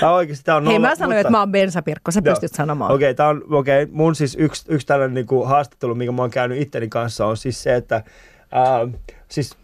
[0.00, 1.20] Tämä oikeasti tämä on nolla, Hei, mä sanoin, mutta...
[1.20, 2.32] että mä oon bensapirkko, sä joo.
[2.32, 2.92] pystyt sanomaan.
[2.92, 6.12] Okei, okay, tämä on, okei, okay, mun siis yksi, yksi tällainen niin kuin haastattelu, mikä
[6.12, 9.56] mä oon käynyt itteni kanssa, on siis se, että äh, siis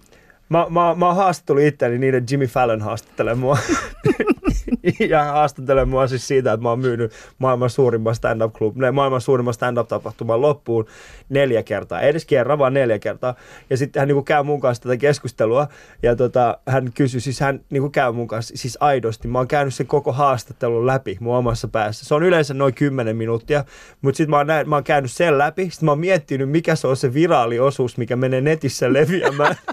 [0.49, 3.59] mä, mä, mä oon haastattellut itteni niiden Jimmy Fallon haastattelee mua.
[5.10, 9.54] ja haastattelee mua siis siitä, että mä oon myynyt maailman suurimman stand-up club, maailman suurimman
[9.54, 10.86] stand-up-tapahtuman loppuun
[11.28, 12.00] neljä kertaa.
[12.00, 13.34] Ei edes kerran, vaan neljä kertaa.
[13.70, 15.68] Ja sitten hän niin käy mun kanssa tätä keskustelua
[16.02, 19.28] ja tota, hän kysyy, siis hän niin käy mun kanssa siis aidosti.
[19.28, 22.04] Mä oon käynyt sen koko haastattelun läpi mun omassa päässä.
[22.04, 23.64] Se on yleensä noin 10 minuuttia,
[24.02, 25.70] mutta sitten mä, mä oon käynyt sen läpi.
[25.70, 29.56] Sitten mä oon miettinyt, mikä se on se viraaliosuus, mikä menee netissä leviämään.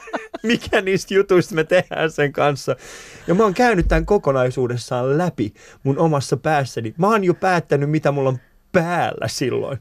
[0.46, 2.76] mikä niistä jutuista me tehdään sen kanssa.
[3.28, 4.06] Ja mä oon käynyt tämän
[4.86, 6.94] kokonaisuudessaan läpi mun omassa päässäni.
[6.98, 8.40] Mä oon jo päättänyt, mitä mulla on
[8.72, 9.80] päällä silloin.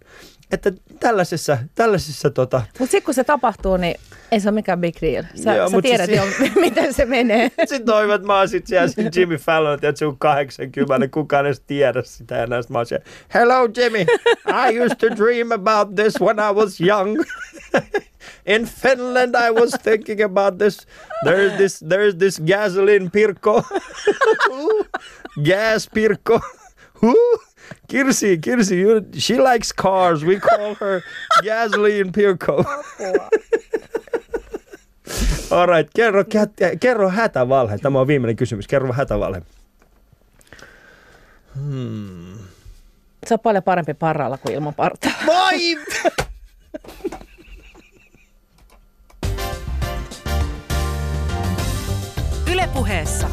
[0.51, 2.63] Että tällaisessa, tällaisessa tota...
[2.79, 4.01] Mutta sitten kun se tapahtuu, niin
[4.35, 5.25] ei se ole mikään big deal.
[5.35, 6.19] Sä, Joo, sä tiedät siis...
[6.19, 6.25] jo,
[6.61, 7.51] miten se menee.
[7.59, 11.61] Sitten toivon, että mä oon sitten siellä Jimmy Fallon, että se on 80, kukaan edes
[11.61, 12.35] tiedä sitä.
[12.35, 13.05] Ja näistä mä oon siellä,
[13.35, 14.07] hello Jimmy,
[14.49, 17.25] I used to dream about this when I was young.
[18.47, 20.87] In Finland, I was thinking about this.
[21.25, 23.63] There's this, there's this gasoline Pirko.
[25.45, 26.41] Gas Pirko.
[27.03, 27.15] Who?
[27.89, 30.25] Kirsi, Kirsi, you, she likes cars.
[30.25, 31.03] We call her
[31.43, 32.65] gasoline Pirko.
[35.51, 36.25] All right, kerro,
[36.81, 37.79] kerro hätävalhe.
[37.79, 38.67] Tämä on viimeinen kysymys.
[38.67, 39.43] Kerro hätävalhe.
[41.55, 42.39] Hmm.
[43.27, 45.13] Se on paljon parempi parralla kuin ilman partaa.
[45.27, 45.59] Vai!
[52.53, 53.31] Ylepuheessa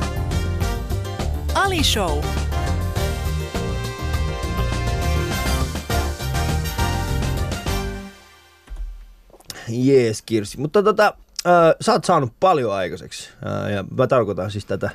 [1.53, 2.23] Ali Show.
[9.69, 10.59] Jees, Kirsi.
[10.59, 11.13] Mutta tota,
[11.47, 13.29] äh, sä oot saanut paljon aikaiseksi.
[13.47, 14.89] Äh, ja mä tarkoitan siis tätä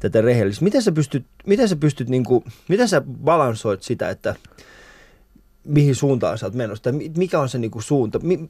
[0.00, 0.64] tätä rehellistä.
[0.64, 4.34] Miten sä pystyt, miten sä pystyt niinku, miten sä balansoit sitä, että
[5.68, 8.18] mihin suuntaan sä oot menossa, tai mikä on se niinku suunta?
[8.18, 8.48] Mi-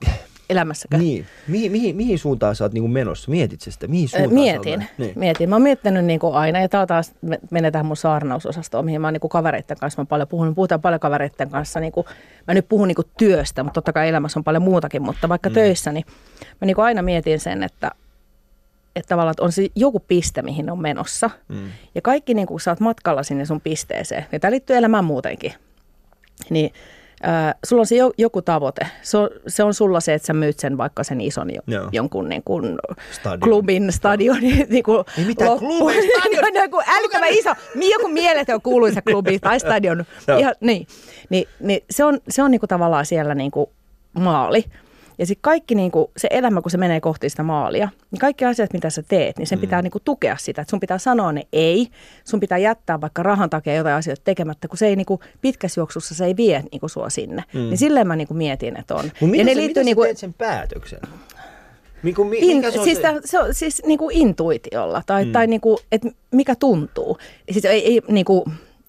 [0.50, 1.02] Elämässäkään.
[1.02, 1.26] Niin.
[1.48, 3.30] Mihin, mihin, mihin suuntaan sä oot niinku menossa?
[3.30, 3.88] Mietit sä sitä?
[3.88, 4.86] Mihin suuntaan Mietin.
[4.98, 5.12] Niin.
[5.16, 5.48] Mietin.
[5.48, 7.12] Mä oon miettinyt niinku aina, ja tää taas
[7.50, 10.54] menee tähän mun saarnausosastoon, mihin mä oon niinku kavereiden kanssa mä paljon puhunut.
[10.54, 11.80] Puhutaan paljon kavereiden kanssa.
[11.80, 12.04] Niinku,
[12.46, 15.54] mä nyt puhun niinku työstä, mutta totta kai elämässä on paljon muutakin, mutta vaikka mm.
[15.54, 16.04] töissä, niin
[16.60, 17.90] mä niinku aina mietin sen, että
[18.96, 21.30] että tavallaan että on se joku piste, mihin on menossa.
[21.48, 21.70] Mm.
[21.94, 25.52] Ja kaikki, niin kun sä oot matkalla sinne sun pisteeseen, ja tämä liittyy elämään muutenkin,
[26.50, 26.72] niin
[27.24, 28.86] äh, sulla on se jo, joku tavoite.
[29.02, 31.62] Se on, se on sulla se, että sä myyt sen vaikka sen ison jo,
[31.92, 32.78] jonkun niin kuin
[33.12, 33.40] stadion.
[33.40, 34.66] klubin, stadionin.
[34.70, 36.54] Niin kuin Ei mitään klubi, stadion.
[36.62, 37.50] joku älyttömän iso,
[37.92, 40.04] joku mieletön kuuluisa klubi tai stadion.
[40.38, 40.86] Ihan, niin,
[41.30, 43.70] niin, niin, se on, se on niin kuin tavallaan siellä niin kuin
[44.12, 44.64] maali.
[45.18, 48.44] Ja sitten kaikki niin kuin, se elämä, kun se menee kohti sitä maalia, niin kaikki
[48.44, 49.60] asiat, mitä sä teet, niin sen mm.
[49.60, 50.62] pitää niin kuin, tukea sitä.
[50.62, 51.88] Että sun pitää sanoa ne ei,
[52.24, 55.80] sun pitää jättää vaikka rahan takia jotain asioita tekemättä, kun se ei niin kuin, pitkässä
[55.80, 57.44] juoksussa se ei vie niin kuin, sua sinne.
[57.54, 57.60] Mm.
[57.60, 59.12] Niin silleen mä niin kuin, mietin, että on.
[59.20, 61.00] Mutta ja ne liittyy, mitä niin kuin, sen päätöksen?
[62.02, 63.20] Miku, mi, in, se on siis, se?
[63.24, 65.32] se on siis niin kuin intuitiolla tai, mm.
[65.32, 67.18] tai niin kuin, että mikä tuntuu.
[67.50, 68.44] Siis ei, ei niin kuin,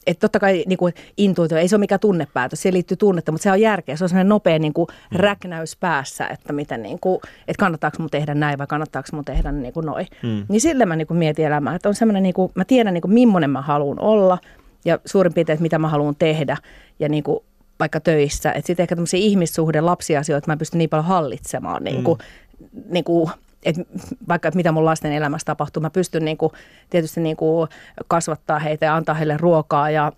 [0.10, 3.43] että totta kai niin kuin intuitio, ei se ole mikään tunnepäätös, siihen liittyy tunnetta, mutta
[3.43, 3.95] se on järkeä.
[3.95, 5.18] Se on sellainen nopea niin kuin mm.
[5.20, 9.51] räknäys päässä, että, miten, niin kuin, että kannattaako mun tehdä näin vai kannattaako mun tehdä
[9.51, 10.07] niin kuin noin.
[10.24, 10.45] Mm.
[10.49, 13.01] Niin sille mä niin kuin mietin elämää, että on semmoinen, niin kuin, mä tiedän niin
[13.01, 14.38] kuin millainen mä haluan olla
[14.86, 16.57] ja suurin piirtein, että mitä mä haluan tehdä
[16.99, 17.39] ja niin kuin,
[17.80, 18.51] vaikka töissä.
[18.51, 22.20] Että sitten ehkä tämmöisiä ihmissuhde, lapsiasioita mä pystyn niin paljon hallitsemaan niin kuin,
[22.62, 22.82] mm.
[22.89, 23.30] niin kuin,
[23.64, 23.82] että
[24.28, 26.53] vaikka että mitä mun lasten elämässä tapahtuu, mä pystyn niin kuin,
[26.89, 27.70] tietysti niin kuin
[28.07, 30.12] kasvattaa heitä ja antaa heille ruokaa ja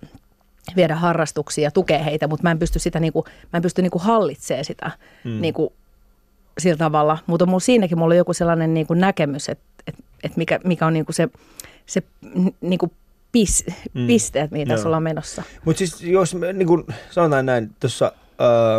[0.75, 3.81] viedä harrastuksia ja tukea heitä, mutta mä en pysty sitä niin kuin, mä en pysty
[3.81, 4.91] niin kuin hallitsemaan sitä
[5.23, 5.41] mm.
[5.41, 5.73] niin kuin,
[6.57, 7.17] sillä tavalla.
[7.27, 10.85] Mutta mulla siinäkin mulla on joku sellainen niin kuin näkemys, että, että, että mikä, mikä
[10.85, 11.29] on niin kuin se,
[11.85, 12.03] se
[12.61, 12.91] niin kuin
[13.31, 14.07] pis, mm.
[14.07, 15.43] pisteet, mihin tässä ollaan menossa.
[15.65, 18.11] Mutta siis jos niin kuin sanotaan näin tuossa,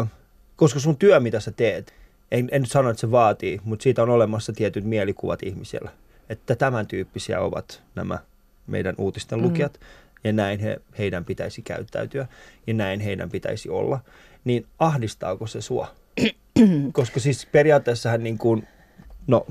[0.03, 0.09] äh,
[0.57, 1.95] koska sun työ, mitä sä teet,
[2.33, 5.91] en, en sano, että se vaatii, mutta siitä on olemassa tietyt mielikuvat ihmisillä,
[6.29, 8.19] että tämän tyyppisiä ovat nämä
[8.67, 9.45] meidän uutisten mm.
[9.45, 9.87] lukijat, mm.
[10.25, 12.27] ja näin he, heidän pitäisi käyttäytyä,
[12.67, 14.01] ja näin heidän pitäisi olla,
[14.45, 15.95] niin ahdistaako se sua?
[16.93, 18.69] Koska siis periaatteessahan niin kuin,
[19.27, 19.47] no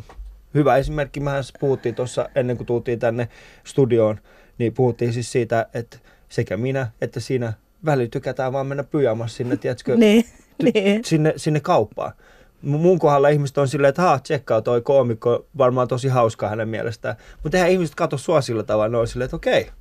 [0.54, 3.30] hyvä esimerkki, mehän puhuttiin tuossa ennen kuin tultiin tänne
[3.64, 4.20] studioon,
[4.58, 5.98] niin puhuttiin siis siitä, että
[6.30, 7.54] sekä minä että sinä
[7.86, 10.26] välillä tykätään vaan mennä pyjamassa sinne, tiedätkö, niin,
[10.64, 11.06] niin.
[11.06, 12.14] Sinne, sinne kauppaan
[12.62, 17.16] mun kohdalla ihmiset on silleen, että haa, tsekkaa toi koomikko, varmaan tosi hauska hänen mielestään.
[17.44, 19.62] Mutta eihän ihmiset katso sua sillä tavalla, ne on silleen, että okei.
[19.62, 19.72] Okay.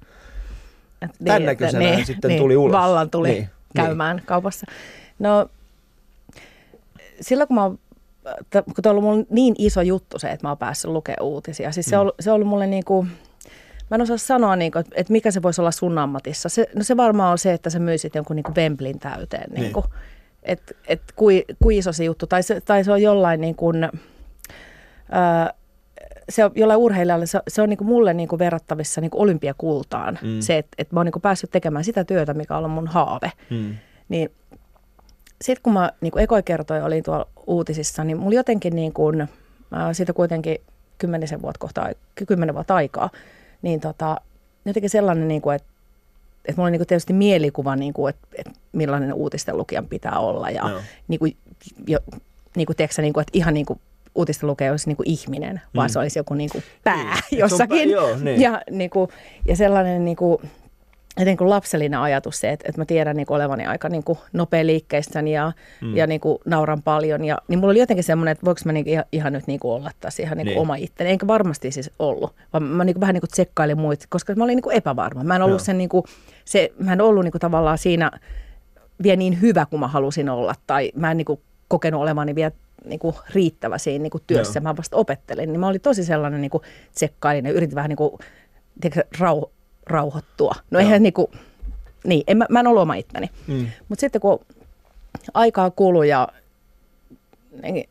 [1.20, 2.72] Niin, näköisenä niin, sitten niin, tuli ulos.
[2.72, 4.26] Vallan tuli niin, käymään niin.
[4.26, 4.66] kaupassa.
[5.18, 5.51] No,
[7.20, 7.78] silloin kun mä oon
[8.51, 11.72] kun on ollut mulle niin iso juttu se, että mä oon päässyt lukemaan uutisia.
[11.72, 13.07] Siis se, on, se on ollut mulle niin kuin,
[13.91, 16.49] mä en osaa sanoa, niin kuin, että mikä se voisi olla sun ammatissa.
[16.49, 19.51] Se, no se varmaan on se, että sä myisit jonkun niin kuin Wemblin täyteen.
[19.51, 19.61] Niin.
[19.61, 19.87] Niin kuin
[20.43, 23.88] että et kui, kui iso se juttu, tai se, tai se on jollain niin kuin,
[25.11, 25.55] ää,
[26.28, 29.22] se on jollain urheilijalle, se, se on niin kuin mulle niin kuin verrattavissa niin kuin
[29.22, 30.18] olympiakultaan.
[30.22, 30.41] Mm.
[30.41, 33.32] Se, että, että mä oon niin kuin päässyt tekemään sitä työtä, mikä on mun haave.
[33.51, 33.74] Mm.
[34.09, 34.32] Niin
[35.43, 39.28] sitten kun mä niin kuin ekoi kertoi olin tuolla uutisissa, niin mulla jotenkin niin kuin,
[39.72, 40.59] ää, siitä kuitenkin
[40.99, 41.91] kymmenisen vuotta kohta,
[42.26, 43.11] kymmenen vuotta aikaa,
[43.62, 44.20] niin tota,
[44.64, 45.68] jotenkin sellainen, niin kuin, että
[46.45, 50.51] että mulla on niin tietysti mielikuva, niin kuin, että, että millainen uutisten lukijan pitää olla.
[50.51, 50.80] Ja no.
[51.09, 51.36] niin kuin,
[51.86, 51.99] jo,
[52.57, 53.80] niin kuin, tiedätkö, niin kuin, että ihan niin kuin
[54.14, 55.93] uutisten lukija olisi niin kuin ihminen, vaan mm.
[55.93, 57.38] se olisi joku niin kuin pää niin.
[57.38, 57.78] jossakin.
[57.78, 58.41] Pää, joo, niin.
[58.41, 59.09] ja, niin kuin,
[59.49, 60.38] ja sellainen niin kuin,
[61.19, 64.19] jotenkin kuin lapsellinen ajatus se, että, että mä tiedän niin kuin olevani aika niin kuin
[64.33, 65.97] nopea liikkeissäni ja, mm.
[65.97, 67.25] ja niin kuin nauran paljon.
[67.25, 69.73] Ja, niin mulla oli jotenkin semmoinen, että voiko mä niin ihan, ihan nyt niin kuin
[69.73, 70.61] olla tässä ihan niin kuin niin.
[70.61, 71.11] oma itteni.
[71.11, 74.45] Enkä varmasti siis ollut, vaan mä niin kuin vähän niin kuin tsekkailin muita, koska mä
[74.45, 75.25] olin niin kuin epävarma.
[75.25, 76.05] Mä en ollut sen niin kuin,
[76.45, 78.11] se, mä en ollut niin kuin tavallaan siinä
[79.03, 80.55] vielä niin hyvä kuin mä halusin olla.
[80.67, 82.53] Tai mä en niin kuin kokenut olevani vielä
[82.85, 84.59] niin kuin riittävä siinä niin kuin työssä.
[84.59, 84.63] Joo.
[84.63, 85.53] Mä vasta opettelin.
[85.53, 86.63] Niin mä olin tosi sellainen niin kuin
[86.95, 88.19] tsekkailin ja yritin vähän niin kuin,
[88.81, 89.53] tiedätkö, rauho,
[89.91, 90.55] rauhoittua.
[90.70, 90.86] No Joo.
[90.86, 91.30] eihän niinku,
[92.05, 93.30] niin, en, mä, mä en ollut oma itteni.
[93.47, 93.66] Mm.
[93.88, 94.41] Mutta sitten kun
[95.34, 96.28] aikaa kului ja
[97.62, 97.84] en,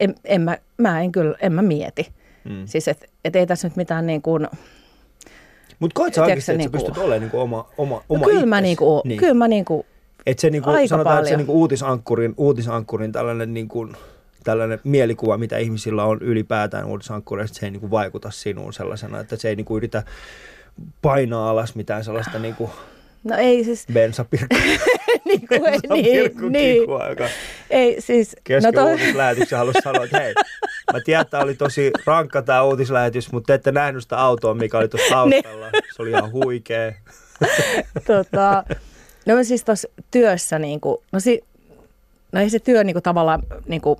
[0.00, 2.12] en, en mä, mä en kyllä, en mä mieti.
[2.44, 2.66] Mm.
[2.66, 4.48] Siis että et ei tässä nyt mitään niin kuin,
[5.78, 8.30] mutta koet sä oikeasti, että niinku, sä pystyt olemaan niinku oma, oma, no oma no
[8.30, 9.18] kyllä, mä niinku, niin.
[9.18, 9.86] kyllä mä niinku,
[10.26, 11.24] et se niinku, aika sanotaan, paljon.
[11.24, 13.88] että se niinku uutisankkurin, uutisankkurin tällainen niinku,
[14.44, 19.48] tällainen mielikuva, mitä ihmisillä on ylipäätään uutisankkureista, se ei niinku vaikuta sinuun sellaisena, että se
[19.48, 20.02] ei niinku yritä
[21.02, 22.70] painaa alas mitään sellaista niin kuin
[23.24, 23.86] No ei siis...
[23.92, 24.56] Bensapirkku.
[25.24, 25.62] niin kuin,
[25.92, 26.80] niin, niin.
[26.80, 27.28] Kikua, joka
[27.70, 28.36] ei siis...
[28.44, 28.96] Kesken no toi...
[29.56, 30.34] halusi sanoa, että hei,
[30.92, 34.78] Mä tiedän, että oli tosi rankka tämä uutislähetys, mutta te ette nähnyt sitä autoa, mikä
[34.78, 35.70] oli tuossa taustalla.
[35.96, 36.92] Se oli ihan huikea.
[38.06, 38.64] tota,
[39.26, 41.44] no siis tuossa työssä, niin kuin, no, si,
[42.32, 43.98] no ei se työ niin kuin, tavallaan, niin kuin,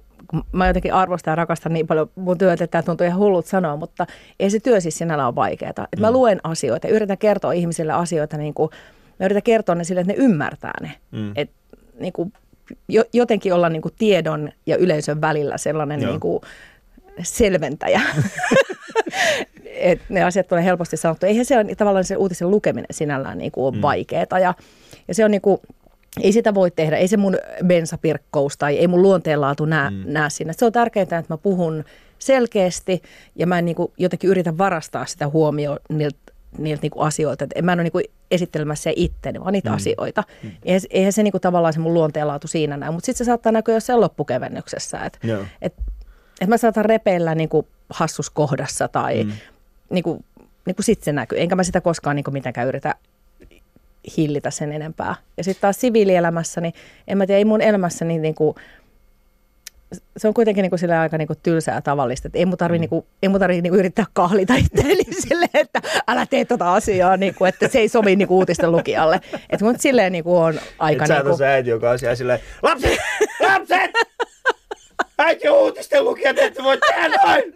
[0.52, 3.76] mä jotenkin arvostan ja rakastan niin paljon mun työtä, että tämä tuntuu ihan hullut sanoa,
[3.76, 4.06] mutta
[4.40, 5.88] ei se työ siis sinällä ole vaikeaa.
[5.92, 6.12] Et mä mm.
[6.12, 8.70] luen asioita ja yritän kertoa ihmisille asioita, niin kuin,
[9.20, 10.92] mä yritän kertoa ne sille, että ne ymmärtää ne.
[11.10, 11.32] Mm.
[11.36, 11.50] Et,
[12.00, 12.32] niin kuin,
[13.12, 16.40] jotenkin olla niin kuin tiedon ja yleisön välillä sellainen niin kuin
[17.22, 18.00] selventäjä.
[19.76, 21.26] Et ne asiat tulee helposti sanottu.
[21.26, 23.82] Eihän se ole tavallaan se uutisen lukeminen sinällään niin kuin ole mm.
[23.82, 24.38] vaikeaa.
[24.40, 24.54] Ja,
[25.08, 25.58] ja se on niin kuin,
[26.22, 27.36] ei sitä voi tehdä, ei se mun
[27.66, 30.02] bensapirkkous tai ei mun luonteenlaatu näe, mm.
[30.06, 30.52] näe siinä.
[30.52, 31.84] Se on tärkeintä, että mä puhun
[32.18, 33.02] selkeästi
[33.36, 36.18] ja mä en niin kuin jotenkin yritä varastaa sitä huomioon niiltä
[36.58, 37.46] niiltä niinku asioilta.
[37.54, 38.00] Et mä en ole niinku
[38.30, 39.76] esittelemässä itteni, vaan niitä mm.
[39.76, 40.24] asioita.
[40.42, 40.50] Mm.
[40.64, 42.90] Eihän, eihän se niinku tavallaan se mun luonteenlaatu siinä näy.
[42.90, 45.04] Mutta sitten se saattaa näkyä jossain loppukevennyksessä.
[45.04, 45.18] Että
[45.62, 45.74] et,
[46.40, 49.32] et mä saatan repeillä niinku hassuskohdassa tai mm.
[49.90, 50.24] niinku,
[50.66, 51.40] niinku sitten se näkyy.
[51.40, 52.94] Enkä mä sitä koskaan niinku mitenkään yritä
[54.16, 55.14] hillitä sen enempää.
[55.36, 56.74] Ja sitten taas siviilielämässä, niin
[57.08, 58.54] en mä tiedä, ei mun elämässäni niinku,
[60.16, 62.28] se on kuitenkin niin kuin sille aika niin kuin tylsää ja tavallista.
[62.28, 63.02] Että ei mun tarvitse mm.
[63.22, 67.68] niin tarvi niin yrittää kahlita itseäni sille, että älä tee tota asiaa, niin kuin, että
[67.68, 69.20] se ei sovi niin kuin uutisten lukijalle.
[69.50, 71.04] Että mun silleen niin kuin on aika...
[71.04, 71.38] Et niin kuin...
[71.38, 72.98] sä äiti, joka on siellä silleen, lapset,
[73.40, 73.90] lapset!
[75.18, 77.54] Äiti uutisten lukijat, että voi tehdä noin!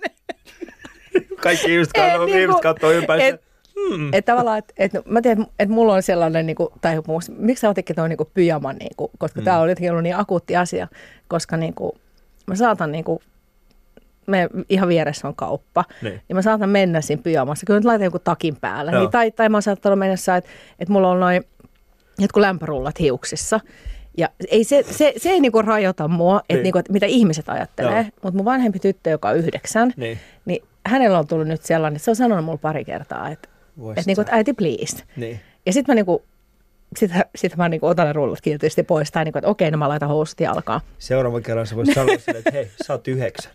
[1.42, 3.22] Kaikki just katsoo, niin ihmiset katsoo ympäri.
[3.24, 3.49] Et,
[3.88, 4.08] Hmm.
[4.12, 6.96] Että tavallaan, että et, mä tiedän, että et mulla on sellainen, niin kuin, tai
[7.36, 9.44] miksi sä otinkin tuon niin pyjaman, niin kuin, koska hmm.
[9.44, 10.88] tämä on jotenkin ollut niin akuutti asia,
[11.28, 11.92] koska niin kuin,
[12.46, 13.18] mä saatan niin kuin,
[14.26, 16.20] me, ihan vieressä on kauppa, niin.
[16.28, 19.48] ja mä saatan mennä siinä pyjamassa, kyllä nyt laitan joku takin päälle, niin, tai, tai
[19.48, 21.44] mä oon saattanut mennä, että, että mulla on noin
[22.18, 23.60] jotkut lämpärullat hiuksissa,
[24.16, 26.62] ja ei se, se, se ei niinku rajoita mua, että niin.
[26.62, 30.18] niinku, että mitä ihmiset ajattelee, mutta mun vanhempi tyttö, joka on yhdeksän, niin.
[30.44, 33.48] niin hänellä on tullut nyt sellainen, että se on sanonut mulle pari kertaa, että,
[33.88, 35.04] että, niinku, että äiti please.
[35.16, 35.40] Niin.
[35.66, 36.22] Ja sitten mä niinku
[36.96, 39.10] sitten sit mä niin otan ne rullat kielteisesti pois.
[39.10, 40.80] Tai niin kuin, että okei, no mä laitan housut jalkaan.
[40.98, 43.52] Seuraavan kerran sä voisit sanoa sille, että hei, sä oot yhdeksän.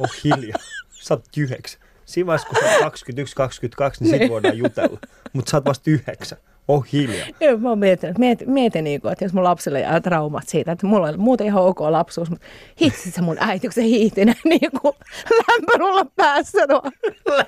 [0.00, 0.58] Oh hiljaa.
[0.90, 1.80] Sä oot yhdeksän.
[2.04, 2.96] Siinä vaiheessa, kun sä oot 21-22,
[4.00, 4.30] niin sit niin.
[4.30, 4.98] voidaan jutella.
[5.32, 6.38] Mutta sä oot vasta yhdeksän.
[6.68, 7.26] Oh hiljaa.
[7.40, 10.72] Joo, mä oon miettinyt, mietin, mietin niin kuin, että jos mun lapselle jää traumat siitä,
[10.72, 12.46] että mulla on muuten ihan ok lapsuus, mutta
[12.80, 14.96] hitsi se mun äiti, kun se hiihti niin kuin
[15.48, 16.66] lämpörulla päässä.
[16.66, 16.82] No.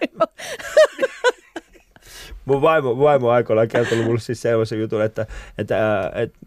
[2.45, 5.27] mun vaimo, vaimo aikoinaan kertonut mulle siis sellaisen jutun, että,
[5.59, 6.39] että, että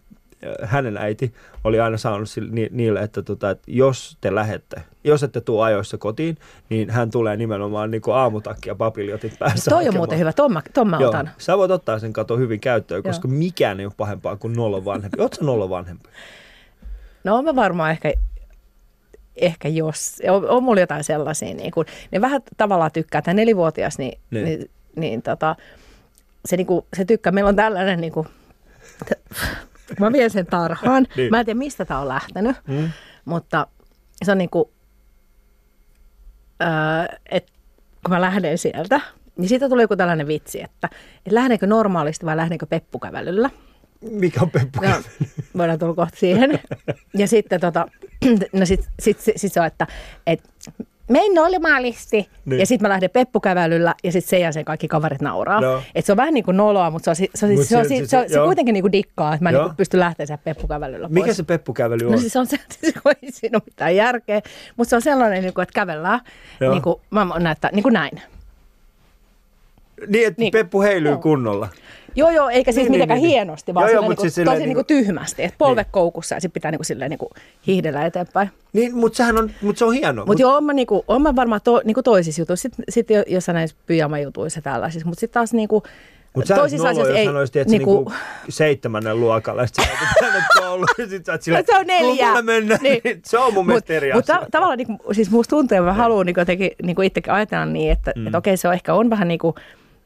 [0.64, 1.34] hänen äiti
[1.64, 2.30] oli aina saanut
[2.72, 6.38] niille, että, tota, että jos te lähette, jos ette tule ajoissa kotiin,
[6.70, 9.72] niin hän tulee nimenomaan niin aamutakki ja papiljotit päässä.
[9.72, 11.30] Toi on muuten hyvä, mä, ton mä Joo, otan.
[11.38, 13.38] Sä voit ottaa sen kato hyvin käyttöön, koska Joo.
[13.38, 15.22] mikään ei ole pahempaa kuin nolla vanhempi.
[15.22, 16.10] Oletko nolla vanhempi?
[17.24, 18.14] No mä varmaan ehkä
[19.36, 23.98] ehkä jos, on, on mulla jotain sellaisia, niin kun, ne vähän tavallaan tykkää, tämä nelivuotias,
[23.98, 24.46] niin, niin.
[24.46, 25.56] niin, niin tota,
[26.48, 27.32] se, niinku, se tykkää.
[27.32, 28.28] Meillä on tällainen, niinku,
[30.00, 31.08] mä vien sen tarhaan.
[31.18, 31.32] niin.
[31.32, 32.90] Mä en tiedä, mistä tämä on lähtenyt, mm.
[33.26, 33.68] mutta
[34.26, 34.72] se on niinku,
[36.62, 37.52] öö, että
[38.04, 39.02] kun mä lähden sieltä,
[39.38, 43.50] niin siitä tulee joku tällainen vitsi, että, että lähdenkö normaalisti vai lähdenkö peppukävelyllä.
[44.12, 45.04] Mikä on peppukävely?
[45.20, 45.28] No,
[45.58, 46.60] voidaan tulla kohta siihen.
[47.14, 47.88] Ja sitten tota,
[48.54, 49.88] no sit, sit, sit, sit se on, että,
[50.28, 50.50] että
[51.10, 52.30] mein normaalisti.
[52.46, 52.60] Niin.
[52.60, 55.62] Ja sitten mä lähden peppukävelyllä ja sitten sen jälkeen kaikki kaverit nauraa.
[55.62, 55.82] No.
[55.96, 57.78] Et se on vähän niin kuin noloa, mutta se, on, se, on, Mut se, se,
[57.78, 60.40] on, se, se, se, se kuitenkin niin kuin dikkaa, että mä niin pystyn lähteä sen
[60.44, 61.14] peppukävelyllä pois.
[61.14, 62.12] Mikä se peppukävely no on?
[62.12, 64.42] No siis on se, se ei siinä ole mitään järkeä,
[64.76, 66.20] mutta se on sellainen, niin kuin, että kävellään
[66.60, 68.22] niin kuin, mä näyttää, niin kuin näin.
[70.08, 70.52] Niin, että niin.
[70.52, 71.18] Peppu heilyy no.
[71.18, 71.70] kunnolla.
[72.18, 74.48] Joo, joo, eikä siis niin, niin mitenkään niin, hienosti, vaan joo, joo, niinku, siis tosi
[74.48, 75.44] niinku, niinku tyhmästi.
[75.44, 77.30] Että polvekoukussa ja sitten pitää niinku silleen niinku
[77.68, 78.50] hiihdellä eteenpäin.
[78.74, 80.26] Niin, mutta sehän on, mut se on hienoa.
[80.26, 80.40] Mutta mut...
[80.40, 84.58] joo, mä, niinku, on mä varmaan to, niinku toisissa jutuissa, sitten sit jossain näissä pyjama-jutuissa
[84.58, 85.08] ja tällaisissa.
[85.08, 85.84] Mutta sitten taas niinku,
[86.36, 87.26] mutta toisissa asioissa ei...
[87.26, 87.96] sanoisit, että niinku...
[87.96, 88.14] niinku
[88.50, 89.68] seitsemännen luokalla, ja
[91.08, 92.42] sitten sä sillä, se on neljä.
[92.42, 93.02] Mennä, niin.
[93.04, 93.22] niin.
[93.26, 96.26] se on mun mielestä eri Mutta ta- tavallaan, niinku, siis musta tuntuu, että mä haluan
[96.26, 98.28] niinku, jotenkin, niinku itsekin ajatella niin, että mm.
[98.28, 99.56] et okei, se on ehkä on vähän niin kuin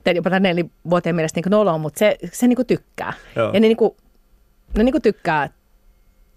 [0.05, 3.13] jopa nelivuoteen mielestä niin noloa, mutta se, se niin kuin tykkää.
[3.35, 3.47] Joo.
[3.47, 3.95] Ja ne, niin kuin,
[4.77, 5.49] ne niin kuin tykkää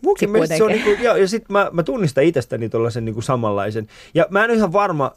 [0.04, 3.86] Munkin mielestä se on niinku, ja, ja sitten mä, mä tunnistan itsestäni tuollaisen niinku samanlaisen.
[4.14, 5.12] Ja mä en ole ihan varma,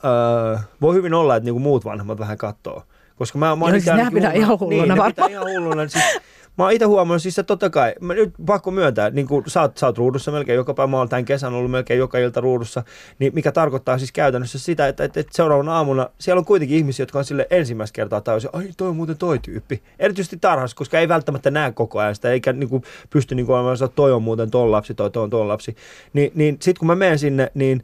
[0.56, 2.84] äh, voi hyvin olla, että niinku muut vanhemmat vähän katsoo.
[3.16, 5.32] Koska mä, mä oon Joo, siis ikään, pitää ihan hulluna niin, varmaan.
[5.32, 5.88] ihan hulluna.
[5.88, 6.04] Siis,
[6.58, 9.62] Mä oon itse huomannut siis, että totta kai, mä nyt pakko myöntää, niin kuin sä
[9.62, 12.42] oot, sä oot ruudussa melkein joka päivä, mä oon tämän kesän ollut melkein joka ilta
[12.42, 12.84] ruudussa,
[13.20, 17.04] niin mikä tarkoittaa siis käytännössä sitä, että, että, että seuraavana aamuna siellä on kuitenkin ihmisiä,
[17.04, 19.82] jotka on sille ensimmäistä kertaa tajusin, ai toi on muuten toi tyyppi.
[20.00, 23.56] Erityisesti tarhassa, koska ei välttämättä näe koko ajan sitä, eikä niin kuin, pysty niin kuin
[23.56, 25.76] olemaan, että toi on muuten ton lapsi, toi, toi on ton lapsi.
[26.14, 27.84] Ni, niin sitten kun mä menen sinne, niin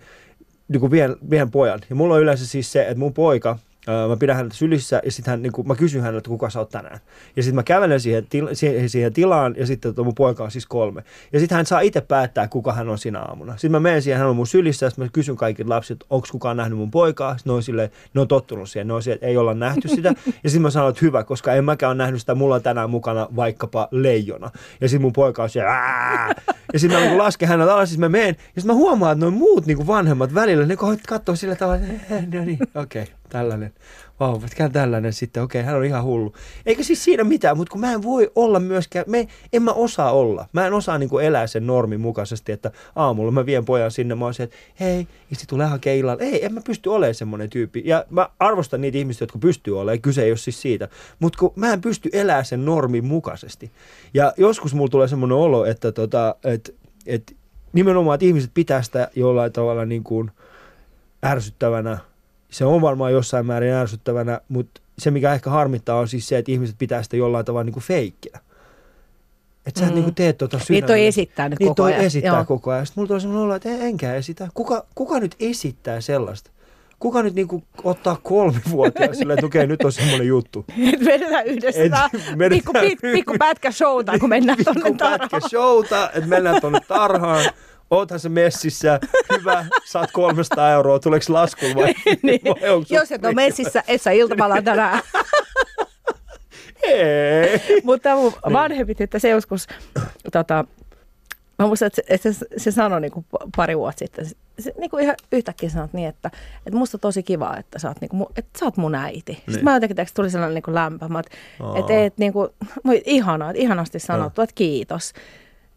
[0.68, 1.80] niin kuin vien, vien pojan.
[1.90, 3.58] Ja mulla on yleensä siis se, että mun poika–
[4.10, 6.70] mä pidän häntä sylissä ja sitten hän, niin kuin, mä kysyn häneltä, kuka sä oot
[6.70, 7.00] tänään.
[7.36, 10.52] Ja sitten mä kävelen siihen, til, siihen, siihen tilaan ja sitten tota, mun poika on
[10.52, 11.04] siis kolme.
[11.34, 13.52] Ja sitten hän saa itse päättää, kuka hän on sinä aamuna.
[13.52, 16.58] Sitten mä menen siihen, hän on mun sylissä ja mä kysyn kaikille lapset, onko kukaan
[16.58, 17.38] nähnyt mun poikaa.
[17.38, 19.88] Sitten ne on, silleen, ne on tottunut siihen, ne on siihen, että ei olla nähty
[19.88, 20.14] sitä.
[20.44, 23.28] Ja sitten mä sanon, että hyvä, koska en mäkään ole nähnyt sitä, mulla tänään mukana
[23.36, 24.52] vaikkapa leijona.
[24.82, 26.36] Ja sitten mun poika on siellä, Ää!
[26.74, 28.36] ja sitten mä niin lasken hänet alas, siis mä menen.
[28.38, 30.76] Ja sitten mä huomaan, että noin muut niin vanhemmat välillä, ne
[31.08, 33.04] katsoo sillä tavalla, että no niin, okei.
[33.04, 33.74] Okay tällainen,
[34.20, 36.34] vau, wow, tällainen sitten, okei, okay, hän on ihan hullu.
[36.66, 40.12] Eikä siis siinä mitään, mutta kun mä en voi olla myöskään, me, en mä osaa
[40.12, 40.46] olla.
[40.54, 44.16] Mä en osaa niin kuin elää sen normin mukaisesti, että aamulla mä vien pojan sinne,
[44.16, 46.24] mä oon että hei, isti tulee hakea illalla.
[46.24, 47.82] Ei, en mä pysty olemaan semmoinen tyyppi.
[47.86, 50.88] Ja mä arvostan niitä ihmisiä, jotka pystyy olemaan, kyse ei ole siis siitä.
[51.20, 53.72] Mutta kun mä en pysty elämään sen normin mukaisesti.
[54.14, 56.76] Ja joskus mulla tulee semmoinen olo, että tota, et,
[57.06, 57.36] et
[57.74, 60.32] nimenomaan, että ihmiset pitää sitä jollain tavalla niin kuin
[61.26, 61.98] ärsyttävänä–
[62.54, 66.52] se on varmaan jossain määrin ärsyttävänä, mutta se mikä ehkä harmittaa on siis se, että
[66.52, 68.40] ihmiset pitää sitä jollain tavalla niin kuin feikkinä.
[69.66, 69.94] Että sä mm.
[69.94, 70.76] niin kuin teet tuota sydämellä.
[70.76, 72.02] Niitä toi esittää nyt koko ajan.
[72.02, 72.46] esittää Joo.
[72.46, 72.86] koko ajan.
[72.86, 74.48] Sitten mulla tulee sellainen olo, että enkä esitä.
[74.54, 76.52] Kuka, kuka nyt esittää sellaista?
[77.00, 80.66] Kuka nyt niinku ottaa kolmivuotiaan silleen, että okei, okay, nyt on semmoinen juttu.
[81.06, 81.92] vedetään yhdessä Et,
[82.50, 85.20] pikku, pikku, pikku pätkä showta, kun mennään tuonne tarhaan.
[85.20, 87.46] Pikku pätkä showta, että mennään tuonne tarhaan
[87.98, 89.00] oothan se messissä,
[89.38, 92.42] hyvä, saat 300 euroa, tuleeko lasku vai, niin.
[92.46, 95.00] vai Jos et ole messissä, et sä iltamalla tänään.
[96.84, 97.82] Ei.
[97.84, 98.54] Mutta mun niin.
[98.54, 99.68] vanhempi tyttö se joskus,
[100.32, 100.66] tota,
[101.60, 103.26] mä muistan, että se, että se, se sanoi niin kuin
[103.56, 104.26] pari vuotta sitten,
[104.60, 106.32] se niin kuin ihan yhtäkkiä sanot niin, että,
[106.66, 109.32] että musta on tosi kiva, että sä oot, niin kuin, että sä oot mun äiti.
[109.32, 109.44] Niin.
[109.46, 112.50] Sitten mä jotenkin tuli sellainen niin kuin että, että et, niin kuin,
[113.06, 115.14] ihanaa, että ihanasti sanottu, että kiitos.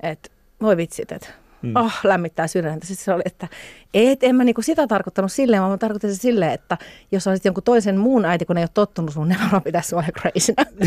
[0.03, 0.29] Että
[0.63, 1.29] voi vitsit, että
[1.67, 1.77] mm.
[1.77, 2.87] oh, lämmittää sydäntä.
[2.87, 3.49] Sitten se oli, että
[3.95, 6.79] et, en mä niinku sitä tarkoittanut silleen, vaan mä tarkoitin se silleen, että
[7.13, 10.05] jos olisit jonkun toisen muun äiti, kun ei ole tottunut sun, niin mä pitäisi sua
[10.21, 10.67] crazynä.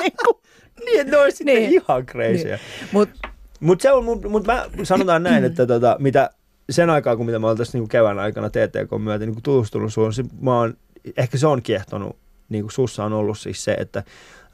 [0.00, 0.40] niinku.
[0.84, 1.70] Niin, että ne olisi niin.
[1.70, 2.56] ihan crazyä.
[2.56, 2.88] Niin.
[2.92, 3.28] Mutta
[3.60, 6.30] mut se on, mut, mut mä sanotaan näin, että tota, mitä
[6.70, 10.12] sen aikaa, kun mitä mä oon tässä niin kevään aikana TTK myötä niin tutustunut suun,
[10.12, 10.74] se, mä oon,
[11.16, 12.16] ehkä se on kiehtonut,
[12.48, 14.02] niin kuin sussa on ollut siis se, että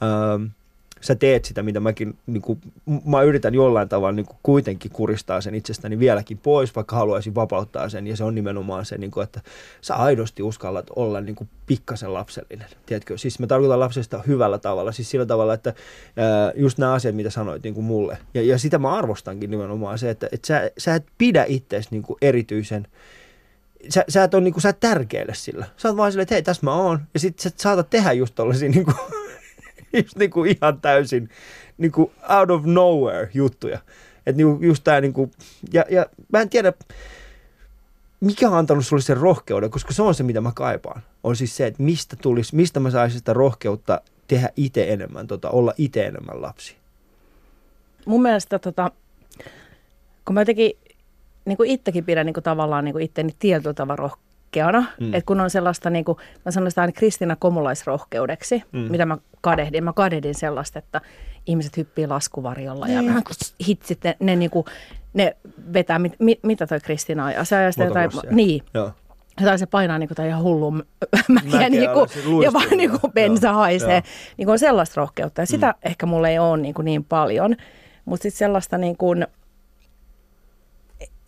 [0.02, 0.46] ähm,
[1.00, 2.60] sä teet sitä, mitä mäkin, niin kuin,
[3.04, 7.88] mä yritän jollain tavalla niin kuin kuitenkin kuristaa sen itsestäni vieläkin pois, vaikka haluaisin vapauttaa
[7.88, 8.06] sen.
[8.06, 9.40] Ja se on nimenomaan se, niin kuin, että
[9.80, 12.66] sä aidosti uskallat olla niin kuin pikkasen lapsellinen.
[12.86, 13.18] Tiedätkö?
[13.18, 15.74] Siis mä tarkoitan lapsesta hyvällä tavalla, siis sillä tavalla, että
[16.16, 18.18] ää, just nämä asiat, mitä sanoit niin kuin mulle.
[18.34, 22.02] Ja, ja sitä mä arvostankin nimenomaan se, että, että sä, sä et pidä itseäsi niin
[22.02, 22.86] kuin erityisen
[23.88, 25.66] sä, sä et ole kuin, sä et tärkeile sillä.
[25.76, 27.00] Sä oot vaan silleen, että hei, tässä mä oon.
[27.14, 28.86] Ja sit sä saatat tehdä just tollasia kuin,
[29.92, 31.28] just niin kuin ihan täysin
[31.78, 33.78] niin kuin out of nowhere juttuja.
[34.26, 35.30] Että niin just tää niin kuin,
[35.72, 36.72] ja, ja mä en tiedä,
[38.20, 41.02] mikä on antanut sulle sen rohkeuden, koska se on se, mitä mä kaipaan.
[41.24, 45.50] On siis se, että mistä tulisi, mistä mä saisin sitä rohkeutta tehdä itse enemmän, tota,
[45.50, 46.76] olla itse enemmän lapsi.
[48.06, 48.90] Mun mielestä, tota,
[50.24, 50.72] kun mä jotenkin
[51.44, 54.86] niin kuin itsekin pidän niin kuin tavallaan niin kuin itteni tietyllä tavalla rohkeutta, rohkeana.
[55.00, 55.14] Mm.
[55.14, 58.78] Että kun on sellaista, niin kuin, mä sanon sitä aina Kristina Komulaisrohkeudeksi, mm.
[58.78, 59.84] mitä mä kadehdin.
[59.84, 61.00] Mä kadehdin sellaista, että
[61.46, 63.22] ihmiset hyppii laskuvarjolla ja mm.
[63.68, 64.64] hitsit, ne, ne, niin kuin,
[65.14, 65.36] ne
[65.72, 67.44] vetää, mit, mit, mitä toi Kristina ajaa?
[67.44, 68.62] Se ajaa jotain, niin.
[68.74, 68.92] Joo.
[69.44, 70.70] Tai se painaa niin kuin, ihan hullu
[71.28, 73.92] mäkiä, niin kuin, ja vaan niin kuin bensa joo, haisee.
[73.92, 74.02] Joo.
[74.36, 75.42] Niin kuin on sellaista rohkeutta.
[75.42, 75.78] Ja sitä mm.
[75.82, 77.56] ehkä mulla ei ole niin, kuin niin paljon.
[78.04, 79.26] Mutta sitten sellaista niin kuin,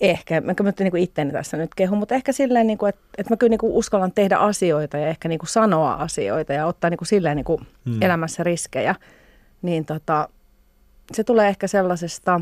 [0.03, 3.33] ehkä, mä kyllä niin itteni tässä nyt kehu, mutta ehkä silleen, niin kuin, että, että
[3.33, 6.91] mä kyllä niin kuin uskallan tehdä asioita ja ehkä niin kuin sanoa asioita ja ottaa
[6.91, 8.03] niin kuin silleen niin kuin hmm.
[8.03, 8.95] elämässä riskejä,
[9.63, 10.29] niin tota,
[11.13, 12.41] se tulee ehkä sellaisesta,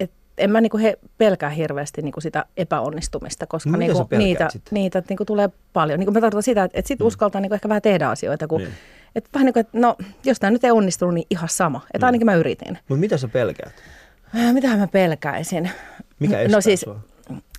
[0.00, 3.92] että en mä niin kuin he pelkää hirveästi niin kuin sitä epäonnistumista, koska no, niin
[3.92, 5.98] kuin niitä, niitä niin kuin tulee paljon.
[5.98, 7.06] Niin kuin mä tarkoitan sitä, että, että sit hmm.
[7.06, 8.72] uskaltaa niin kuin ehkä vähän tehdä asioita, kun niin.
[9.14, 11.80] että vähän niin kuin, että no, jos tämä nyt ei onnistunut, niin ihan sama.
[11.94, 12.08] Että hmm.
[12.08, 12.78] ainakin mä yritin.
[12.88, 13.74] Mutta mitä sä pelkäät?
[14.36, 15.70] Äh, Mitä mä pelkäisin?
[16.22, 17.00] Mikä estää no siis, sua?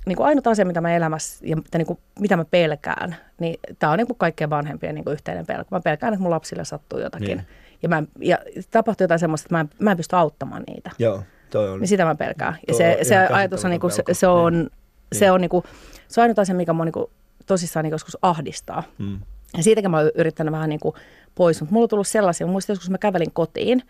[0.05, 3.91] Niin kuin ainut asia, mitä mä elämässä ja niin kuin, mitä mä pelkään, niin tämä
[3.91, 5.67] on niin kuin kaikkien vanhempien niin kuin yhteinen pelko.
[5.71, 7.27] Mä pelkään, että mun lapsille sattuu jotakin.
[7.27, 7.47] Niin.
[7.83, 8.37] Ja, mä, ja
[8.71, 10.91] tapahtuu jotain semmoista, että mä en, mä en pysty auttamaan niitä.
[10.99, 11.79] Joo, toi on.
[11.79, 12.57] Niin sitä mä pelkään.
[12.67, 14.69] Ja se, se ajatus on, niin kuin, se, se on, niin.
[15.13, 15.63] se on, niin kuin,
[16.07, 17.05] se on ainut asia, mikä mua niin kuin,
[17.45, 18.83] tosissaan niin joskus ahdistaa.
[18.99, 19.19] Hmm.
[19.57, 20.95] Ja siitäkin mä oon yrittänyt vähän niin kuin
[21.35, 23.83] pois, mutta mulla on tullut sellaisia, muistan joskus mä kävelin kotiin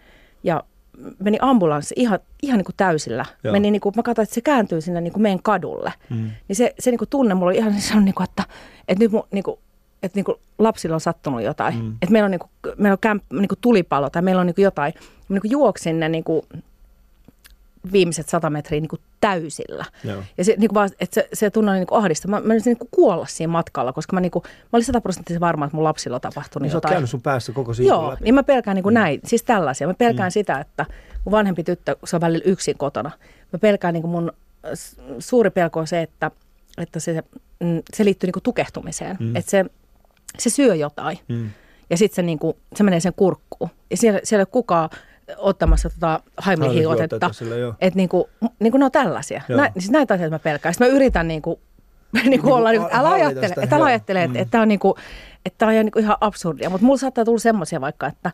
[0.44, 0.64] ja
[1.20, 3.26] meni ambulanssi ihan, ihan niin kuin täysillä.
[3.52, 5.94] Meni niin kuin, mä katsoin, että se kääntyy sinne niin kuin meidän kadulle.
[6.10, 6.32] Mm.
[6.48, 8.44] Niin se, se niin kuin tunne mulla oli ihan se on niin kuin, että,
[8.88, 9.60] että nyt mun, niin kuin,
[10.04, 11.76] että niin kuin lapsilla on sattunut jotain.
[11.76, 11.94] Mm.
[12.02, 14.56] Että meillä on, niin kuin, meillä on kämp, niin kuin tulipalo tai meillä on niin
[14.56, 14.94] kuin jotain.
[14.98, 16.42] Mä niin kuin juoksin ne niin kuin
[17.92, 19.86] viimeiset sata metriä niin kuin täysillä.
[20.04, 20.24] Joo.
[20.38, 22.28] Ja se, niin kuin vaan, että se, se tunne oli niin ahdista.
[22.28, 25.66] Mä, mä niin kuin kuolla siinä matkalla, koska mä, niin kuin, mä olin sataprosenttisen varma,
[25.66, 26.62] että mun lapsilla tapahtui.
[26.62, 26.90] Niin sota...
[26.90, 28.24] käynyt sun päässä koko siinä Joo, läpi.
[28.24, 29.00] niin mä pelkään niin kuin mm.
[29.00, 29.88] näin, siis tällaisia.
[29.88, 30.32] Mä pelkään mm.
[30.32, 30.86] sitä, että
[31.26, 33.12] mun vanhempi tyttö, se on välillä yksin kotona.
[33.54, 34.32] Mä pelkään niin kuin mun
[35.20, 36.32] suuri pelko on se, että,
[36.78, 37.24] että se,
[37.60, 39.18] mm, se liittyy niin kuin tukehtumiseen.
[39.20, 39.36] Mm.
[39.36, 39.66] Että se,
[40.40, 41.20] se syö jotain.
[41.28, 41.50] Mm.
[41.90, 43.70] Ja sitten se, niin kuin, se menee sen kurkkuun.
[43.92, 44.90] Ja siellä, siellä ei ole kukaan
[45.38, 47.30] ottamassa tota haimihiotetta.
[47.82, 49.42] Että niinku, niinku ne on tällaisia.
[49.50, 50.74] Nä, siis näitä asioita mä pelkään.
[50.74, 51.60] Sitten mä yritän niinku,
[52.24, 54.42] niinku olla, niinku, älä ajattele, että älä ajattele, että, mm.
[54.42, 54.96] että on niinku,
[55.46, 56.70] että on niinku ihan absurdia.
[56.70, 58.32] Mutta mulla saattaa tulla semmoisia vaikka, että,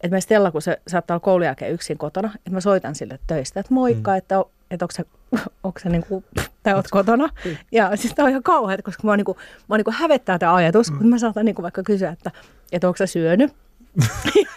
[0.00, 3.18] että me Stella, kun se saattaa olla koulun jälkeen yksin kotona, että mä soitan sille
[3.26, 4.16] töistä, että moikka, mm.
[4.16, 5.04] että, että onko se,
[5.64, 6.24] onko se niinku,
[6.62, 7.28] tai oot kotona.
[7.44, 7.56] Mm.
[7.72, 9.36] Ja siis tämä on ihan kauheaa, koska mua, niinku,
[9.68, 10.94] mua niinku hävettää tämä ajatus, mm.
[10.94, 12.30] mutta mä saatan niinku vaikka kysyä, että,
[12.72, 13.52] että onko se syönyt.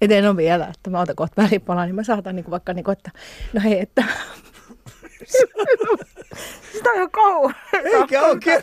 [0.00, 2.72] Et en ole vielä, että mä otan kohta välipalaa, niin mä saatan niin kuin vaikka,
[2.72, 3.10] niin kuin, että
[3.52, 4.04] no hei, että
[6.72, 7.54] sitä on ihan kauan.
[7.84, 8.62] Eikä oikein.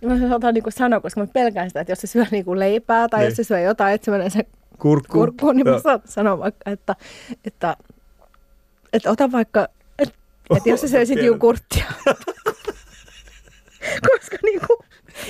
[0.00, 2.44] Niin mä saatan niin kuin sanoa, koska mä pelkään sitä, että jos se syö niin
[2.44, 3.28] kuin leipää tai niin.
[3.28, 4.46] jos se syö jotain, että se menee se
[4.78, 6.96] kurkkuun, kurkkuun niin mä saatan sanoa vaikka, että,
[7.44, 7.76] että,
[8.92, 10.14] että ota vaikka, että,
[10.56, 11.84] että jos se syö sitten jogurttia.
[14.10, 14.78] koska niin kuin,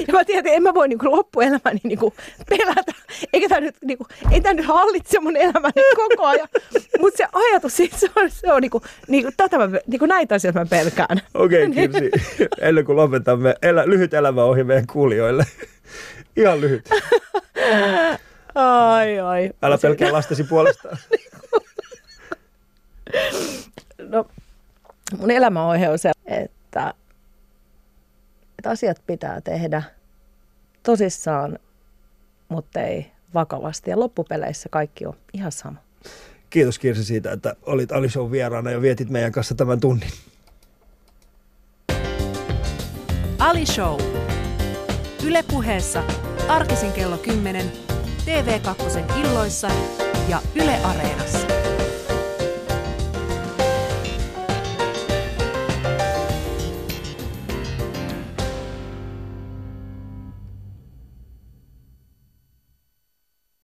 [0.07, 2.15] ja mä tiedän, että en mä voi niin kuin loppuelämäni niin kuin
[2.49, 2.93] pelätä.
[3.33, 6.49] Eikä tämä nyt, niin kuin, ei tämä nyt hallitse mun elämäni koko ajan.
[7.01, 9.99] Mutta se ajatus siitä, se on, se on niin kuin, niin kuin, tätä mä, niin
[9.99, 11.21] kuin näitä asioita mä pelkään.
[11.35, 12.11] Okei, okay, Kirsi.
[12.61, 15.47] Ennen kuin lopetamme, elä, lyhyt elämä ohi meidän kuulijoille.
[16.37, 16.89] Ihan lyhyt.
[18.55, 19.51] Ai, ai.
[19.63, 20.99] Älä pelkää lastesi puolestaan.
[23.99, 24.27] no,
[25.19, 26.95] mun elämäohje on se, että
[28.59, 29.83] että asiat pitää tehdä
[30.83, 31.59] tosissaan,
[32.49, 33.91] mutta ei vakavasti.
[33.91, 35.79] Ja loppupeleissä kaikki on ihan sama.
[36.51, 40.11] Kiitos Kirsi siitä, että olit Alison vieraana ja vietit meidän kanssa tämän tunnin.
[43.39, 44.01] Ali Show.
[45.25, 46.05] Yle puheessa
[46.49, 47.73] arkisin kello 10,
[48.25, 49.69] TV2 illoissa
[50.29, 51.56] ja Yle Areenassa.